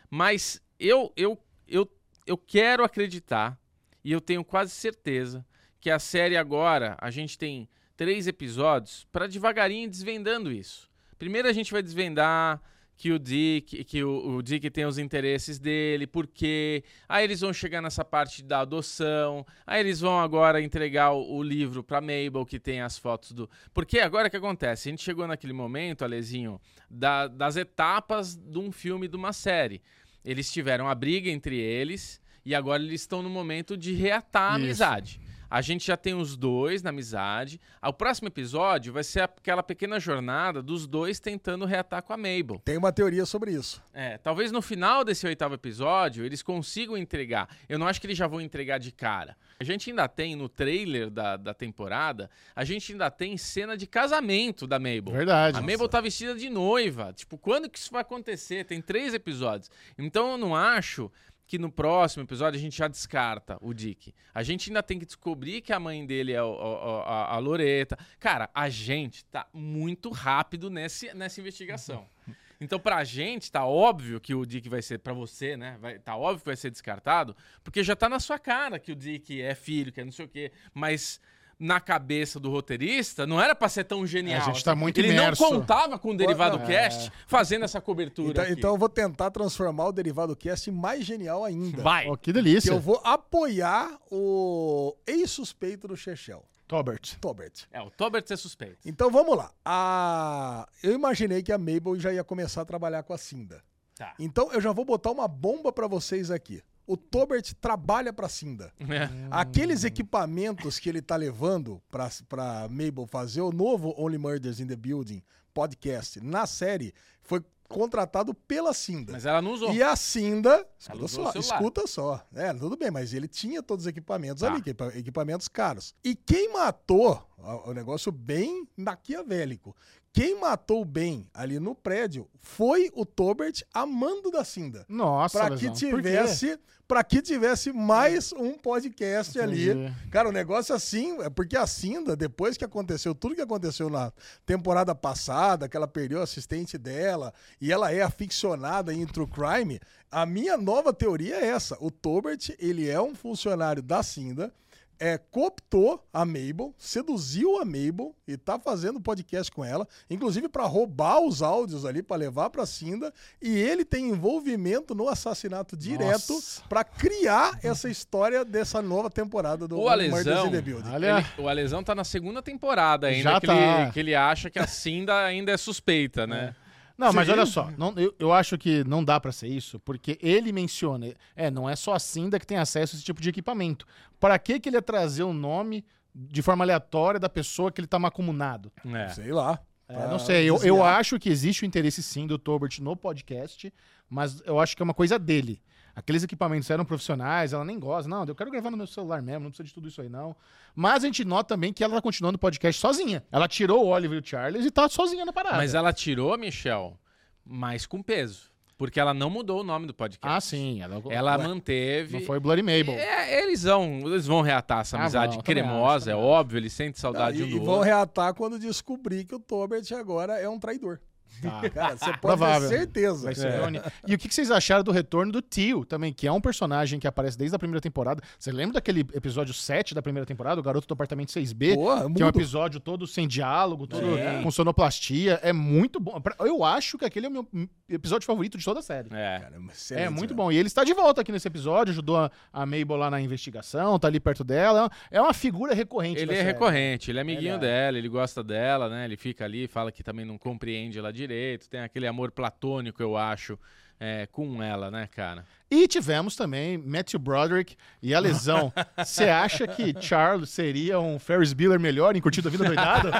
Mas 0.09 0.59
eu, 0.79 1.13
eu, 1.15 1.37
eu, 1.67 1.89
eu 2.25 2.37
quero 2.37 2.83
acreditar, 2.83 3.57
e 4.03 4.11
eu 4.11 4.19
tenho 4.19 4.43
quase 4.43 4.71
certeza, 4.71 5.45
que 5.79 5.91
a 5.91 5.99
série 5.99 6.35
agora, 6.35 6.97
a 6.99 7.11
gente 7.11 7.37
tem 7.37 7.69
três 7.95 8.25
episódios 8.27 9.07
para 9.11 9.27
devagarinho 9.27 9.89
desvendando 9.89 10.51
isso. 10.51 10.89
Primeiro 11.19 11.47
a 11.47 11.53
gente 11.53 11.71
vai 11.71 11.83
desvendar 11.83 12.61
que 12.97 13.11
o 13.11 13.19
Dick, 13.19 13.83
que 13.83 14.03
o, 14.03 14.37
o 14.37 14.41
Dick 14.41 14.69
tem 14.71 14.83
os 14.85 14.97
interesses 14.97 15.59
dele, 15.59 16.07
porque 16.07 16.83
aí 17.07 17.23
eles 17.23 17.41
vão 17.41 17.53
chegar 17.53 17.79
nessa 17.81 18.03
parte 18.03 18.43
da 18.43 18.61
adoção, 18.61 19.45
aí 19.67 19.79
eles 19.81 19.99
vão 19.99 20.19
agora 20.19 20.59
entregar 20.61 21.11
o, 21.11 21.35
o 21.37 21.43
livro 21.43 21.83
para 21.83 22.01
Mabel 22.01 22.43
que 22.45 22.59
tem 22.59 22.81
as 22.81 22.97
fotos 22.97 23.33
do, 23.33 23.47
porque 23.73 23.99
agora 23.99 24.27
o 24.27 24.31
que 24.31 24.37
acontece? 24.37 24.89
A 24.89 24.91
gente 24.91 25.03
chegou 25.03 25.27
naquele 25.27 25.53
momento, 25.53 26.03
Alezinho, 26.03 26.59
da- 26.89 27.27
das 27.27 27.55
etapas 27.55 28.35
de 28.35 28.57
um 28.57 28.71
filme, 28.71 29.07
de 29.07 29.15
uma 29.15 29.31
série. 29.31 29.81
Eles 30.25 30.51
tiveram 30.51 30.89
a 30.89 30.95
briga 30.95 31.29
entre 31.29 31.55
eles 31.57 32.19
e 32.43 32.55
agora 32.55 32.81
eles 32.81 33.01
estão 33.01 33.21
no 33.21 33.29
momento 33.29 33.77
de 33.77 33.93
reatar 33.93 34.53
a 34.53 34.57
Isso. 34.57 34.65
amizade. 34.65 35.21
A 35.49 35.61
gente 35.61 35.87
já 35.87 35.95
tem 35.95 36.13
os 36.13 36.35
dois 36.35 36.81
na 36.83 36.89
amizade. 36.89 37.59
O 37.81 37.93
próximo 37.93 38.27
episódio 38.27 38.91
vai 38.91 39.03
ser 39.03 39.21
aquela 39.21 39.63
pequena 39.63 39.99
jornada 39.99 40.61
dos 40.61 40.85
dois 40.85 41.19
tentando 41.19 41.65
reatar 41.65 42.03
com 42.03 42.13
a 42.13 42.17
Mabel. 42.17 42.61
Tem 42.63 42.77
uma 42.77 42.91
teoria 42.91 43.25
sobre 43.25 43.51
isso. 43.51 43.81
É, 43.93 44.17
talvez 44.17 44.51
no 44.51 44.61
final 44.61 45.03
desse 45.03 45.25
oitavo 45.25 45.55
episódio 45.55 46.25
eles 46.25 46.41
consigam 46.41 46.97
entregar. 46.97 47.47
Eu 47.69 47.79
não 47.79 47.87
acho 47.87 48.01
que 48.01 48.07
eles 48.07 48.17
já 48.17 48.27
vão 48.27 48.41
entregar 48.41 48.77
de 48.77 48.91
cara. 48.91 49.37
A 49.59 49.63
gente 49.63 49.89
ainda 49.89 50.07
tem 50.07 50.35
no 50.35 50.49
trailer 50.49 51.09
da, 51.09 51.37
da 51.37 51.53
temporada, 51.53 52.29
a 52.55 52.63
gente 52.63 52.91
ainda 52.91 53.09
tem 53.09 53.37
cena 53.37 53.75
de 53.75 53.87
casamento 53.87 54.67
da 54.67 54.77
Mabel. 54.77 55.13
Verdade. 55.13 55.57
A 55.57 55.61
Mabel 55.61 55.87
tá 55.87 55.99
vestida 55.99 56.35
de 56.35 56.49
noiva. 56.49 57.13
Tipo, 57.13 57.37
quando 57.37 57.69
que 57.69 57.79
isso 57.79 57.91
vai 57.91 58.01
acontecer? 58.01 58.65
Tem 58.65 58.81
três 58.81 59.13
episódios. 59.13 59.71
Então 59.97 60.31
eu 60.31 60.37
não 60.37 60.55
acho 60.55 61.11
que 61.47 61.57
no 61.57 61.71
próximo 61.71 62.23
episódio 62.23 62.59
a 62.59 62.61
gente 62.61 62.77
já 62.77 62.87
descarta 62.87 63.57
o 63.61 63.73
Dick. 63.73 64.13
A 64.33 64.43
gente 64.43 64.69
ainda 64.69 64.83
tem 64.83 64.99
que 64.99 65.05
descobrir 65.05 65.61
que 65.61 65.71
a 65.73 65.79
mãe 65.79 66.05
dele 66.05 66.33
é 66.33 66.43
o- 66.43 66.47
o- 66.53 67.01
a, 67.05 67.33
a 67.35 67.37
Loreta. 67.39 67.97
Cara, 68.19 68.49
a 68.53 68.69
gente 68.69 69.23
tá 69.25 69.47
muito 69.53 70.09
rápido 70.11 70.69
nesse, 70.69 71.13
nessa 71.13 71.39
investigação. 71.39 72.05
Então, 72.59 72.79
pra 72.79 73.03
gente, 73.03 73.51
tá 73.51 73.63
óbvio 73.67 74.19
que 74.19 74.33
o 74.33 74.43
Dick 74.43 74.67
vai 74.67 74.81
ser, 74.81 74.97
pra 74.97 75.13
você, 75.13 75.55
né? 75.55 75.77
Vai, 75.79 75.99
tá 75.99 76.17
óbvio 76.17 76.39
que 76.39 76.45
vai 76.47 76.55
ser 76.55 76.71
descartado, 76.71 77.35
porque 77.63 77.83
já 77.83 77.95
tá 77.95 78.09
na 78.09 78.19
sua 78.19 78.39
cara 78.39 78.79
que 78.79 78.91
o 78.91 78.95
Dick 78.95 79.39
é 79.39 79.53
filho, 79.53 79.91
que 79.91 80.01
é 80.01 80.03
não 80.03 80.11
sei 80.11 80.25
o 80.25 80.27
quê. 80.27 80.51
Mas 80.73 81.21
na 81.59 81.79
cabeça 81.79 82.39
do 82.39 82.51
roteirista, 82.51 83.25
não 83.25 83.41
era 83.41 83.55
pra 83.55 83.67
ser 83.67 83.83
tão 83.83 84.05
genial. 84.05 84.39
É, 84.39 84.43
a 84.43 84.45
gente 84.45 84.63
tá 84.63 84.71
assim. 84.73 84.79
muito 84.79 84.99
Ele 84.99 85.09
imerso. 85.11 85.41
não 85.41 85.49
contava 85.49 85.97
com 85.97 86.11
o 86.11 86.17
Derivado 86.17 86.59
Não, 86.59 86.65
Cast 86.67 87.11
fazendo 87.25 87.65
essa 87.65 87.81
cobertura. 87.81 88.29
Então, 88.29 88.43
aqui. 88.43 88.53
então 88.53 88.69
eu 88.71 88.77
vou 88.77 88.87
tentar 88.89 89.31
transformar 89.31 89.85
o 89.87 89.91
Derivado 89.91 90.35
Cast 90.35 90.69
em 90.69 90.73
mais 90.73 91.03
genial 91.05 91.43
ainda. 91.43 91.81
vai. 91.81 92.07
Ó, 92.07 92.15
que 92.15 92.25
Que 92.25 92.33
delícia. 92.33 92.71
eu 92.71 92.79
vou 92.79 93.01
apoiar 93.03 93.97
o 94.11 94.95
ex-suspeito 95.07 95.87
do 95.87 95.97
Chechel, 95.97 96.43
Tobert. 96.67 97.15
Tobert. 97.19 97.63
É, 97.71 97.81
o 97.81 97.89
Tobert 97.89 98.25
é 98.29 98.35
suspeito. 98.35 98.77
Então 98.85 99.09
vamos 99.09 99.35
lá. 99.35 99.51
A... 99.65 100.67
Eu 100.83 100.93
imaginei 100.93 101.41
que 101.41 101.51
a 101.51 101.57
Mabel 101.57 101.99
já 101.99 102.13
ia 102.13 102.23
começar 102.23 102.61
a 102.61 102.65
trabalhar 102.65 103.03
com 103.03 103.13
a 103.13 103.17
Cinda. 103.17 103.63
Tá. 103.95 104.13
Então 104.19 104.51
eu 104.51 104.61
já 104.61 104.71
vou 104.71 104.85
botar 104.85 105.09
uma 105.11 105.27
bomba 105.27 105.71
pra 105.71 105.87
vocês 105.87 106.29
aqui. 106.29 106.61
O 106.87 106.95
Tobert 106.97 107.53
trabalha 107.59 108.11
pra 108.13 108.29
Cinda. 108.29 108.73
É. 108.79 109.09
Aqueles 109.29 109.83
equipamentos 109.83 110.79
que 110.79 110.87
ele 110.89 111.01
tá 111.01 111.15
levando 111.15 111.81
pra 111.89 112.67
Mabel 112.69 113.05
fazer 113.05 113.41
o 113.41 113.51
novo 113.51 113.93
Only 113.97 114.17
Murders 114.17 114.59
in 114.59 114.67
the 114.67 114.75
Building 114.75 115.21
podcast 115.53 116.19
na 116.21 116.47
série 116.47 116.93
foi 117.21 117.43
contratado 117.67 118.33
pela 118.33 118.73
Cinda. 118.73 119.11
Mas 119.11 119.25
ela 119.25 119.41
não 119.41 119.51
usou. 119.51 119.73
E 119.73 119.83
a 119.83 119.93
Cinda, 119.97 120.65
escuta 120.79 121.07
só, 121.09 121.31
escuta 121.37 121.87
só. 121.87 122.25
É, 122.33 122.53
tudo 122.53 122.77
bem, 122.77 122.89
mas 122.89 123.13
ele 123.13 123.27
tinha 123.27 123.61
todos 123.61 123.83
os 123.83 123.87
equipamentos 123.89 124.39
Tá. 124.41 124.47
ali, 124.47 124.59
equipa- 124.59 124.93
equipamentos 124.95 125.49
caros. 125.49 125.93
E 126.01 126.15
quem 126.15 126.53
matou, 126.53 127.21
o 127.65 127.73
negócio 127.73 128.09
bem 128.09 128.65
maquiavélico, 128.77 129.75
quem 130.13 130.39
matou 130.39 130.81
o 130.81 130.85
Ben 130.85 131.27
ali 131.33 131.59
no 131.59 131.75
prédio 131.75 132.27
foi 132.41 132.89
o 132.95 133.05
Tobert 133.05 133.61
amando 133.73 134.31
da 134.31 134.43
Cinda. 134.43 134.85
Nossa, 134.89 135.37
Pra 135.37 135.55
que 135.55 135.69
tivesse, 135.71 136.59
para 136.87 137.03
que 137.03 137.21
tivesse 137.21 137.71
mais 137.71 138.31
um 138.33 138.53
podcast 138.53 139.39
ali. 139.39 139.69
Entendi. 139.69 139.93
Cara, 140.09 140.29
o 140.29 140.31
negócio 140.31 140.73
assim, 140.73 141.21
é 141.21 141.29
porque 141.29 141.55
a 141.55 141.67
Cinda, 141.67 142.15
depois 142.15 142.57
que 142.57 142.65
aconteceu 142.65 143.13
tudo 143.13 143.35
que 143.35 143.41
aconteceu 143.41 143.89
na 143.89 144.11
temporada 144.45 144.95
passada, 144.95 145.67
que 145.69 145.77
ela 145.77 145.87
perdeu 145.87 146.19
o 146.19 146.23
assistente 146.23 146.77
dela 146.77 147.33
e 147.61 147.71
ela 147.71 147.91
é 147.91 148.01
aficionada 148.01 148.93
em 148.93 149.05
true 149.05 149.27
crime, 149.27 149.79
a 150.09 150.25
minha 150.25 150.57
nova 150.57 150.93
teoria 150.93 151.35
é 151.35 151.47
essa. 151.47 151.77
O 151.79 151.91
Tobert, 151.91 152.49
ele 152.57 152.89
é 152.89 152.99
um 152.99 153.13
funcionário 153.13 153.83
da 153.83 154.01
Cinda, 154.01 154.51
é, 154.99 155.17
cooptou 155.17 156.03
a 156.13 156.25
Mabel, 156.25 156.73
seduziu 156.77 157.59
a 157.61 157.65
Mabel 157.65 158.15
e 158.27 158.35
tá 158.37 158.57
fazendo 158.59 158.99
podcast 158.99 159.51
com 159.51 159.63
ela, 159.63 159.87
inclusive 160.09 160.47
para 160.49 160.63
roubar 160.65 161.19
os 161.21 161.41
áudios 161.41 161.85
ali 161.85 162.01
para 162.01 162.17
levar 162.17 162.49
para 162.49 162.65
Cinda, 162.65 163.13
e 163.41 163.49
ele 163.57 163.85
tem 163.85 164.09
envolvimento 164.09 164.93
no 164.95 165.07
assassinato 165.07 165.77
direto 165.77 166.33
para 166.67 166.83
criar 166.83 167.59
essa 167.63 167.89
história 167.89 168.43
dessa 168.43 168.81
nova 168.81 169.09
temporada 169.09 169.67
do 169.67 169.79
O 169.79 169.87
Alesão, 169.89 170.49
the 170.51 170.61
Building. 170.61 170.89
Olha- 170.91 171.17
ele- 171.19 171.25
o 171.43 171.47
Alesão 171.47 171.83
tá 171.83 171.93
na 171.95 172.03
segunda 172.03 172.41
temporada 172.41 173.07
ainda, 173.07 173.31
Já 173.31 173.39
que, 173.41 173.47
tá. 173.47 173.81
ele, 173.83 173.91
que 173.91 173.99
ele 173.99 174.15
acha 174.15 174.49
que 174.49 174.59
a 174.59 174.67
Cinda 174.67 175.23
ainda 175.23 175.51
é 175.51 175.57
suspeita, 175.57 176.25
né? 176.27 176.55
Não, 176.97 177.13
mas 177.13 177.29
olha 177.29 177.45
só, 177.45 177.69
não- 177.77 177.93
eu, 177.95 178.15
eu 178.17 178.33
acho 178.33 178.57
que 178.57 178.83
não 178.85 179.03
dá 179.03 179.19
pra 179.19 179.31
ser 179.31 179.47
isso, 179.47 179.79
porque 179.79 180.17
ele 180.21 180.51
menciona, 180.51 181.13
é, 181.35 181.51
não 181.51 181.69
é 181.69 181.75
só 181.75 181.93
a 181.93 181.99
Cinda 181.99 182.39
que 182.39 182.47
tem 182.47 182.57
acesso 182.57 182.95
a 182.95 182.97
esse 182.97 183.05
tipo 183.05 183.21
de 183.21 183.29
equipamento. 183.29 183.85
Para 184.19 184.37
que 184.39 184.59
que 184.59 184.69
ele 184.69 184.77
ia 184.77 184.81
trazer 184.81 185.23
o 185.23 185.31
nome 185.33 185.85
de 186.15 186.41
forma 186.41 186.63
aleatória 186.63 187.19
da 187.19 187.29
pessoa 187.29 187.71
que 187.71 187.79
ele 187.79 187.87
tá 187.87 187.99
macumunado? 187.99 188.71
É. 188.85 189.09
Sei 189.09 189.31
lá. 189.31 189.59
É, 189.89 190.07
não 190.07 190.19
sei, 190.19 190.49
eu, 190.49 190.57
eu 190.63 190.83
acho 190.83 191.17
que 191.17 191.29
existe 191.29 191.63
o 191.63 191.65
interesse 191.65 192.03
sim 192.03 192.27
do 192.27 192.37
Tobert 192.37 192.79
no 192.81 192.93
podcast, 192.95 193.73
mas 194.09 194.41
eu 194.45 194.59
acho 194.59 194.75
que 194.75 194.81
é 194.81 194.85
uma 194.85 194.93
coisa 194.93 195.17
dele. 195.17 195.61
Aqueles 195.97 196.21
equipamentos 196.21 196.69
eram 196.69 196.85
profissionais, 196.85 197.53
ela 197.53 197.65
nem 197.65 197.79
gosta. 197.79 198.07
Não, 198.07 198.23
eu 198.23 198.35
quero 198.35 198.51
gravar 198.51 198.69
no 198.69 198.77
meu 198.77 198.85
celular 198.85 199.19
mesmo, 199.19 199.45
não 199.45 199.49
precisa 199.49 199.67
de 199.67 199.73
tudo 199.73 199.87
isso 199.87 199.99
aí, 199.99 200.07
não. 200.07 200.35
Mas 200.75 201.03
a 201.03 201.07
gente 201.07 201.25
nota 201.25 201.55
também 201.55 201.73
que 201.73 201.83
ela 201.83 201.95
tá 201.95 202.01
continuando 202.03 202.35
o 202.35 202.39
podcast 202.39 202.79
sozinha. 202.79 203.23
Ela 203.31 203.47
tirou 203.47 203.83
o 203.83 203.87
Oliver 203.87 204.15
e 204.15 204.21
o 204.21 204.23
Charles 204.23 204.63
e 204.63 204.69
tá 204.69 204.87
sozinha 204.87 205.25
na 205.25 205.33
parada. 205.33 205.57
Mas 205.57 205.73
ela 205.73 205.91
tirou, 205.91 206.37
Michel, 206.37 206.95
mas 207.43 207.87
com 207.87 208.03
peso. 208.03 208.55
Porque 208.77 208.99
ela 208.99 209.11
não 209.11 209.27
mudou 209.27 209.61
o 209.61 209.63
nome 209.63 209.87
do 209.87 209.93
podcast. 209.95 210.37
Ah, 210.37 210.39
sim. 210.39 210.83
Ela, 210.83 211.01
Ela 211.09 211.35
Ué, 211.35 211.43
manteve. 211.47 212.19
Não 212.19 212.25
foi 212.27 212.39
Bloody 212.39 212.61
Mabel. 212.61 212.93
É, 212.93 213.41
eles 213.41 213.63
vão, 213.63 214.01
eles 214.05 214.27
vão 214.27 214.41
reatar 214.41 214.81
essa 214.81 214.97
Ah, 214.97 215.01
amizade 215.01 215.33
vão, 215.33 215.41
também 215.41 215.63
cremosa, 215.63 216.11
acho, 216.11 216.19
é 216.19 216.23
óbvio, 216.23 216.59
eles 216.59 216.73
sentem 216.73 217.01
saudade 217.01 217.39
e, 217.39 217.43
um 217.43 217.47
e 217.47 217.49
do 217.49 217.57
vão 217.65 217.69
outro. 217.77 217.81
reatar 217.85 218.35
quando 218.35 218.59
descobrir 218.59 219.25
que 219.25 219.33
o 219.33 219.39
Tobert 219.39 219.91
agora 219.93 220.37
é 220.39 220.47
um 220.47 220.59
traidor. 220.59 220.99
Tá. 221.41 221.69
Cara, 221.69 221.95
você 221.97 222.05
pode 222.05 222.19
Provável. 222.19 222.69
ter 222.69 222.77
certeza. 222.77 223.23
Vai 223.25 223.35
ser 223.35 223.47
É. 223.47 223.91
E 224.07 224.15
o 224.15 224.17
que 224.17 224.33
vocês 224.33 224.49
acharam 224.51 224.83
do 224.83 224.91
retorno 224.91 225.31
do 225.31 225.41
Tio 225.41 225.85
também, 225.85 226.11
que 226.13 226.27
é 226.27 226.31
um 226.31 226.41
personagem 226.41 226.99
que 226.99 227.07
aparece 227.07 227.37
desde 227.37 227.55
a 227.55 227.59
primeira 227.59 227.79
temporada. 227.81 228.21
Você 228.39 228.51
lembra 228.51 228.73
daquele 228.75 229.01
episódio 229.13 229.53
7 229.53 229.93
da 229.93 230.01
primeira 230.01 230.25
temporada, 230.25 230.59
o 230.59 230.63
garoto 230.63 230.87
do 230.87 230.93
apartamento 230.93 231.29
6B? 231.31 231.75
Porra, 231.75 232.11
Que 232.13 232.21
é 232.21 232.25
um 232.25 232.29
episódio 232.29 232.79
todo 232.79 233.05
sem 233.05 233.27
diálogo, 233.27 233.85
todo 233.87 234.17
É. 234.17 234.41
com 234.41 234.49
sonoplastia. 234.51 235.39
É 235.43 235.53
muito 235.53 235.99
bom. 235.99 236.19
Eu 236.39 236.63
acho 236.63 236.97
que 236.97 237.05
aquele 237.05 237.27
é 237.27 237.29
o 237.29 237.31
meu 237.31 237.47
episódio 237.89 238.25
favorito 238.25 238.57
de 238.57 238.65
toda 238.65 238.79
a 238.79 238.83
série. 238.83 239.09
É. 239.13 239.39
Cara, 239.39 239.55
É 239.91 240.09
muito 240.09 240.29
velho. 240.29 240.35
bom. 240.35 240.51
E 240.51 240.57
ele 240.57 240.67
está 240.67 240.83
de 240.83 240.93
volta 240.93 241.21
aqui 241.21 241.31
nesse 241.31 241.47
episódio, 241.47 241.91
ajudou 241.91 242.17
a, 242.17 242.31
a 242.51 242.65
Mabel 242.65 242.95
lá 242.97 243.09
na 243.11 243.21
investigação, 243.21 243.99
tá 243.99 244.07
ali 244.07 244.19
perto 244.19 244.43
dela. 244.43 244.89
É 245.11 245.21
uma 245.21 245.33
figura 245.33 245.73
recorrente. 245.73 246.19
Ele 246.19 246.27
da 246.27 246.33
é 246.33 246.37
série. 246.37 246.47
recorrente, 246.47 247.11
ele 247.11 247.19
é 247.19 247.21
amiguinho 247.21 247.55
Ele 247.55 247.55
é. 247.55 247.59
dela, 247.59 247.97
ele 247.97 248.09
gosta 248.09 248.43
dela, 248.43 248.89
né? 248.89 249.05
Ele 249.05 249.17
fica 249.17 249.45
ali, 249.45 249.67
fala 249.67 249.91
que 249.91 250.03
também 250.03 250.25
não 250.25 250.37
compreende 250.37 250.97
ela 250.97 251.11
direito, 251.17 251.69
tem 251.69 251.81
aquele 251.81 252.07
amor 252.07 252.31
platônico, 252.31 253.01
eu 253.01 253.17
acho, 253.17 253.59
é, 253.99 254.27
com 254.27 254.61
ela, 254.61 254.89
né, 254.91 255.07
cara? 255.07 255.45
E 255.69 255.85
tivemos 255.85 256.35
também 256.35 256.77
Matthew 256.77 257.19
Broderick 257.19 257.75
e 258.01 258.15
a 258.15 258.19
lesão. 258.19 258.71
Você 258.97 259.25
acha 259.25 259.67
que 259.67 259.93
Charles 259.99 260.49
seria 260.49 260.97
um 260.97 261.19
Ferris 261.19 261.51
Bueller 261.51 261.77
melhor 261.79 262.15
em 262.15 262.21
Curtido 262.21 262.47
a 262.47 262.51
Vida 262.51 262.63
Doidado? 262.63 263.11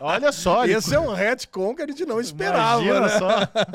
Olha 0.00 0.32
só, 0.32 0.64
ele 0.64 0.72
Esse 0.72 0.94
é 0.94 1.00
um 1.00 1.12
retcon 1.12 1.74
que 1.74 1.82
a 1.82 1.86
gente 1.86 2.06
não 2.06 2.18
esperava, 2.20 2.82
Imagina 2.82 3.06
né? 3.06 3.18
só. 3.18 3.28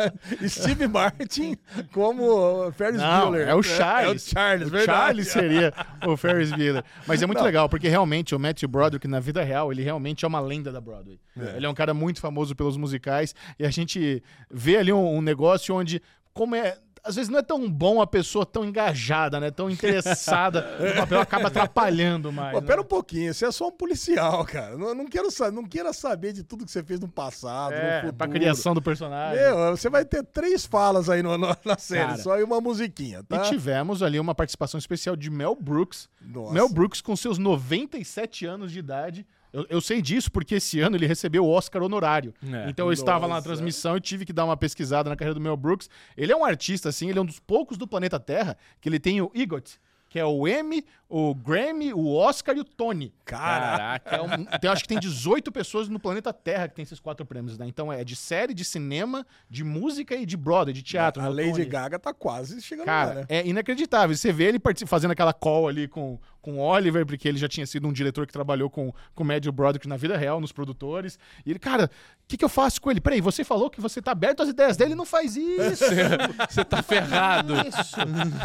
Steve 0.50 0.88
Martin 0.88 1.56
como 1.92 2.72
Ferris 2.72 3.00
Não, 3.00 3.30
Bueller. 3.30 3.48
é 3.48 3.54
o 3.54 3.62
Charles. 3.62 4.26
É 4.26 4.30
o 4.30 4.34
Charles, 4.34 4.68
O 4.68 4.72
verdade. 4.72 5.00
Charles 5.00 5.28
seria 5.28 5.74
o 6.08 6.18
Ferris 6.18 6.52
Bueller. 6.52 6.84
Mas 7.06 7.22
é 7.22 7.28
muito 7.28 7.40
Não. 7.40 7.46
legal, 7.46 7.70
porque 7.70 7.88
realmente 7.90 8.34
o 8.34 8.40
Matthew 8.40 8.70
Broderick, 8.70 9.08
na 9.08 9.20
vida 9.20 9.44
real, 9.44 9.72
ele 9.72 9.84
realmente 9.84 10.26
é 10.26 10.28
uma 10.28 10.40
lenda 10.40 10.72
da 10.72 10.82
Broadway. 10.82 11.20
É. 11.38 11.58
Ele 11.58 11.66
é 11.66 11.70
um 11.70 11.76
cara 11.76 11.94
muito 11.94 12.20
famoso 12.20 12.56
pelos 12.56 12.76
musicais 12.76 13.36
e 13.60 13.66
a 13.66 13.70
gente 13.70 14.24
vê 14.50 14.78
ali 14.78 14.92
um, 14.92 15.18
um 15.18 15.22
negócio 15.22 15.76
onde, 15.76 16.02
como 16.34 16.56
é. 16.56 16.76
Às 17.04 17.16
vezes 17.16 17.30
não 17.30 17.40
é 17.40 17.42
tão 17.42 17.70
bom 17.70 18.02
a 18.02 18.08
pessoa 18.08 18.46
tão 18.46 18.64
engajada, 18.66 19.40
né? 19.40 19.50
Tão 19.52 19.70
interessada 19.70 20.62
no 20.80 20.96
papel, 20.96 21.20
acaba 21.22 21.48
atrapalhando 21.48 22.32
mais. 22.32 22.54
Pô, 22.54 22.62
né? 22.62 22.68
pera 22.68 22.82
um 22.82 22.86
pouquinho, 22.86 23.34
você 23.34 23.46
é 23.46 23.52
só 23.52 23.68
um 23.68 23.72
policial, 23.72 24.46
cara. 24.46 24.78
Não, 24.78 24.94
não, 24.94 25.06
quero, 25.08 25.28
não 25.52 25.64
queira 25.66 25.94
saber 25.94 26.34
de 26.34 26.44
tudo 26.44 26.66
que 26.66 26.72
você 26.72 26.84
fez 26.84 27.00
no 27.00 27.08
passado, 27.08 27.72
no 27.72 27.78
É, 27.78 27.96
futuro. 28.02 28.14
pra 28.14 28.28
criação 28.28 28.74
do 28.74 28.82
personagem. 28.82 29.42
Meu, 29.42 29.76
você 29.76 29.90
vai 29.90 30.04
ter 30.06 30.24
três 30.24 30.66
falas 30.66 31.10
aí 31.10 31.24
no- 31.24 31.38
no- 31.38 31.56
na 31.66 31.78
série, 31.78 32.08
Cara. 32.12 32.18
só 32.22 32.40
e 32.40 32.44
uma 32.44 32.60
musiquinha, 32.62 33.24
tá? 33.24 33.38
E 33.46 33.50
tivemos 33.50 34.04
ali 34.04 34.20
uma 34.20 34.36
participação 34.36 34.78
especial 34.78 35.16
de 35.16 35.30
Mel 35.30 35.56
Brooks. 35.60 36.10
Nossa. 36.22 36.54
Mel 36.54 36.70
Brooks, 36.70 37.02
com 37.02 37.16
seus 37.16 37.38
97 37.38 38.46
anos 38.46 38.72
de 38.72 38.80
idade. 38.80 39.26
Eu, 39.52 39.66
eu 39.70 39.82
sei 39.82 40.02
disso 40.02 40.32
porque 40.32 40.56
esse 40.56 40.80
ano 40.80 40.96
ele 40.96 41.08
recebeu 41.08 41.44
o 41.46 41.50
Oscar 41.50 41.82
honorário. 41.82 42.34
É. 42.52 42.70
Então 42.70 42.88
eu 42.88 42.94
estava 42.94 43.26
lá 43.26 43.36
na 43.36 43.42
transmissão 43.42 43.98
e 43.98 44.02
tive 44.02 44.26
que 44.26 44.34
dar 44.34 44.46
uma 44.46 44.56
pesquisada 44.58 45.10
na 45.10 45.16
carreira 45.16 45.34
do 45.34 45.42
Mel 45.42 45.58
Brooks. 45.58 45.90
Ele 46.16 46.32
é 46.32 46.36
um 46.36 46.46
artista, 46.46 46.90
assim, 46.90 47.10
ele 47.10 47.20
é 47.20 47.22
um 47.22 47.26
dos 47.26 47.40
poucos 47.40 47.78
do 47.78 47.88
planeta 47.88 48.20
Terra 48.20 48.56
que 48.80 48.88
ele 48.88 49.00
tem 49.00 49.22
o 49.22 49.32
EGOT, 49.34 49.80
que 50.08 50.18
é 50.20 50.26
o 50.26 50.48
Emmy, 50.48 50.84
o 51.08 51.34
Grammy, 51.36 51.94
o 51.94 52.14
Oscar 52.16 52.56
e 52.58 52.60
o 52.60 52.64
Tony. 52.64 53.14
Caraca. 53.26 54.16
É 54.16 54.22
um- 54.22 54.46
tem- 54.60 54.70
acho 54.70 54.82
que 54.84 54.88
tem 54.88 55.00
18 55.00 55.52
pessoas 55.52 55.88
no 55.88 56.00
planeta 56.00 56.32
Terra 56.34 56.68
que 56.68 56.76
tem 56.76 56.84
esses 56.84 57.00
quatro 57.00 57.26
prêmios, 57.26 57.58
né? 57.58 57.68
Então 57.68 57.92
é 57.94 58.04
de 58.04 58.16
série, 58.16 58.54
de 58.54 58.66
cinema, 58.66 59.26
de 59.50 59.64
música 59.64 60.16
e 60.16 60.26
de 60.26 60.36
Broadway, 60.38 60.74
de 60.74 60.82
teatro. 60.84 61.22
A 61.22 61.26
né? 61.26 61.30
Lady 61.46 61.52
Tony. 61.54 61.66
Gaga 61.66 62.00
tá 62.00 62.14
quase 62.14 62.62
chegando 62.62 62.86
Cara, 62.86 63.10
lá, 63.10 63.16
né? 63.22 63.26
é 63.30 63.48
inacreditável. 63.48 64.16
Você 64.16 64.32
vê 64.32 64.46
ele 64.46 64.60
fazendo 64.88 65.12
aquela 65.12 65.34
call 65.34 65.68
ali 65.68 65.88
com, 65.88 66.20
com 66.50 66.58
o 66.58 66.62
Oliver, 66.62 67.06
porque 67.06 67.28
ele 67.28 67.38
já 67.38 67.48
tinha 67.48 67.66
sido 67.66 67.88
um 67.88 67.94
diretor 67.94 68.26
que 68.26 68.34
trabalhou 68.34 68.70
com, 68.70 68.92
com 69.14 69.24
o 69.24 69.26
Matthew 69.26 69.52
Broderick 69.52 69.88
na 69.88 69.98
vida 69.98 70.18
real, 70.18 70.42
nos 70.42 70.52
produtores. 70.52 71.20
E 71.46 71.52
ele, 71.52 71.60
cara, 71.60 71.86
o 71.86 72.28
que, 72.28 72.38
que 72.38 72.46
eu 72.46 72.50
faço 72.50 72.82
com 72.82 72.90
ele? 72.90 73.00
Peraí, 73.02 73.22
você 73.22 73.44
falou 73.44 73.70
que 73.70 73.80
você 73.80 74.02
tá 74.02 74.12
aberto 74.12 74.42
às 74.42 74.50
ideias 74.50 74.76
dele, 74.78 74.96
não 74.96 75.06
faz 75.06 75.36
isso. 75.36 75.86
Você 76.50 76.64
tá 76.64 76.82
ferrado. 76.82 77.54
isso. 77.68 77.96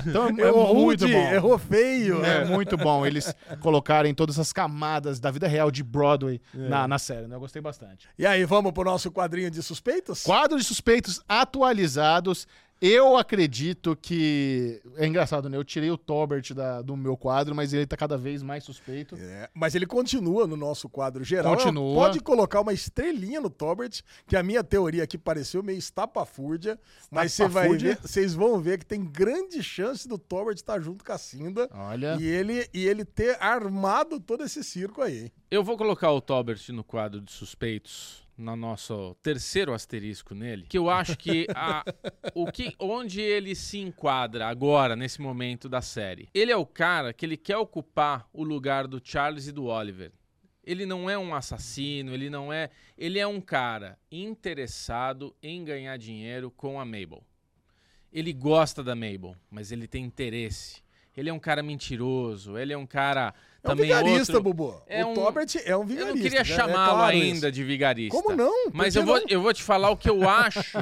Então 0.06 0.28
é, 0.28 0.48
Errou 0.48 0.74
muito 0.74 1.04
rude, 1.04 1.12
bom. 1.12 1.32
errou 1.32 1.58
feio. 1.58 2.24
É 2.24 2.44
muito 2.44 2.76
bom 2.76 3.04
eles 3.06 3.34
colocarem 3.60 4.14
todas 4.14 4.36
essas 4.36 4.52
camadas 4.52 5.18
da 5.20 5.30
vida 5.30 5.46
real 5.46 5.70
de 5.70 5.82
Broadway 5.82 6.40
na, 6.52 6.86
na 6.88 6.98
série, 6.98 7.26
né? 7.26 7.36
Eu 7.36 7.40
gostei 7.40 7.60
bastante. 7.62 8.08
E 8.18 8.26
aí, 8.26 8.44
vamos 8.44 8.72
pro 8.72 8.84
nosso 8.84 9.10
quadrinho 9.10 9.50
de 9.50 9.62
suspeitos? 9.62 10.22
Quadro 10.22 10.58
de 10.58 10.64
suspeitos 10.64 11.20
atualizados. 11.28 12.46
Eu 12.86 13.16
acredito 13.16 13.96
que. 13.96 14.82
É 14.96 15.06
engraçado, 15.06 15.48
né? 15.48 15.56
Eu 15.56 15.64
tirei 15.64 15.90
o 15.90 15.96
Tobert 15.96 16.52
da- 16.52 16.82
do 16.82 16.94
meu 16.96 17.16
quadro, 17.16 17.54
mas 17.54 17.72
ele 17.72 17.86
tá 17.86 17.96
cada 17.96 18.18
vez 18.18 18.42
mais 18.42 18.62
suspeito. 18.64 19.16
É, 19.16 19.48
mas 19.54 19.74
ele 19.74 19.86
continua 19.86 20.46
no 20.46 20.54
nosso 20.56 20.86
quadro 20.88 21.24
geral. 21.24 21.56
Continua. 21.56 21.94
Pode 21.94 22.20
colocar 22.20 22.60
uma 22.60 22.72
estrelinha 22.74 23.40
no 23.40 23.48
Tobert, 23.48 24.02
que 24.26 24.36
a 24.36 24.42
minha 24.42 24.62
teoria 24.62 25.02
aqui 25.04 25.16
pareceu 25.16 25.62
meio 25.62 25.78
estapafúrdia, 25.78 26.78
mas 27.10 27.32
você 27.32 27.48
vai 27.48 27.68
ver, 27.74 27.98
vocês 28.02 28.34
vão 28.34 28.60
ver 28.60 28.78
que 28.78 28.84
tem 28.86 29.02
grande 29.02 29.62
chance 29.62 30.06
do 30.06 30.18
Tobert 30.18 30.56
estar 30.56 30.78
junto 30.80 31.04
com 31.04 31.12
a 31.12 31.16
Cinda 31.18 31.68
Olha. 31.72 32.16
e 32.20 32.24
ele 32.26 32.68
e 32.74 32.86
ele 32.86 33.04
ter 33.04 33.36
armado 33.42 34.20
todo 34.20 34.44
esse 34.44 34.62
circo 34.62 35.00
aí. 35.00 35.24
hein? 35.24 35.32
Eu 35.50 35.64
vou 35.64 35.76
colocar 35.78 36.10
o 36.10 36.20
Tobert 36.20 36.68
no 36.70 36.82
quadro 36.84 37.20
de 37.20 37.32
suspeitos, 37.32 38.23
no 38.36 38.56
nosso 38.56 39.14
terceiro 39.22 39.72
asterisco 39.72 40.34
nele, 40.34 40.66
que 40.68 40.78
eu 40.78 40.90
acho 40.90 41.16
que, 41.16 41.46
a, 41.54 41.84
o 42.34 42.50
que 42.50 42.74
onde 42.78 43.20
ele 43.20 43.54
se 43.54 43.78
enquadra 43.78 44.48
agora, 44.48 44.96
nesse 44.96 45.20
momento 45.20 45.68
da 45.68 45.80
série. 45.80 46.28
Ele 46.34 46.50
é 46.50 46.56
o 46.56 46.66
cara 46.66 47.12
que 47.12 47.24
ele 47.24 47.36
quer 47.36 47.56
ocupar 47.56 48.28
o 48.32 48.42
lugar 48.42 48.86
do 48.86 49.00
Charles 49.02 49.46
e 49.46 49.52
do 49.52 49.66
Oliver. 49.66 50.12
Ele 50.66 50.86
não 50.86 51.10
é 51.10 51.18
um 51.18 51.34
assassino, 51.34 52.12
ele 52.14 52.30
não 52.30 52.52
é. 52.52 52.70
Ele 52.96 53.18
é 53.18 53.26
um 53.26 53.40
cara 53.40 53.98
interessado 54.10 55.36
em 55.42 55.62
ganhar 55.62 55.96
dinheiro 55.98 56.50
com 56.50 56.80
a 56.80 56.84
Mabel. 56.84 57.22
ele 58.12 58.32
gosta 58.32 58.82
da 58.82 58.94
Mabel, 58.94 59.34
mas 59.50 59.72
ele 59.72 59.88
tem 59.88 60.04
interesse. 60.04 60.83
Ele 61.16 61.30
é 61.30 61.32
um 61.32 61.38
cara 61.38 61.62
mentiroso, 61.62 62.58
ele 62.58 62.72
é 62.72 62.76
um 62.78 62.86
cara 62.86 63.32
É 63.62 63.68
um 63.68 63.70
também 63.70 63.86
vigarista, 63.86 64.32
outro... 64.32 64.42
Bubu. 64.42 64.82
É 64.86 65.04
o 65.04 65.10
um- 65.10 65.14
Tobert 65.14 65.54
é 65.64 65.76
um 65.76 65.80
Eu 65.82 65.86
vigarista. 65.86 66.14
não 66.14 66.22
queria 66.22 66.38
né? 66.38 66.40
É 66.40 66.44
chamá-lo 66.44 66.94
claro 66.96 67.02
ainda 67.16 67.46
isso. 67.48 67.52
de 67.52 67.64
vigarista. 67.64 68.20
Como 68.22 68.36
não? 68.36 68.64
Por 68.70 68.74
Mas 68.74 68.96
eu 68.96 69.04
vou, 69.04 69.20
não? 69.20 69.26
eu 69.28 69.40
vou 69.40 69.52
te 69.54 69.62
falar 69.62 69.90
o 69.90 69.96
que 69.96 70.10
eu 70.10 70.28
acho. 70.28 70.76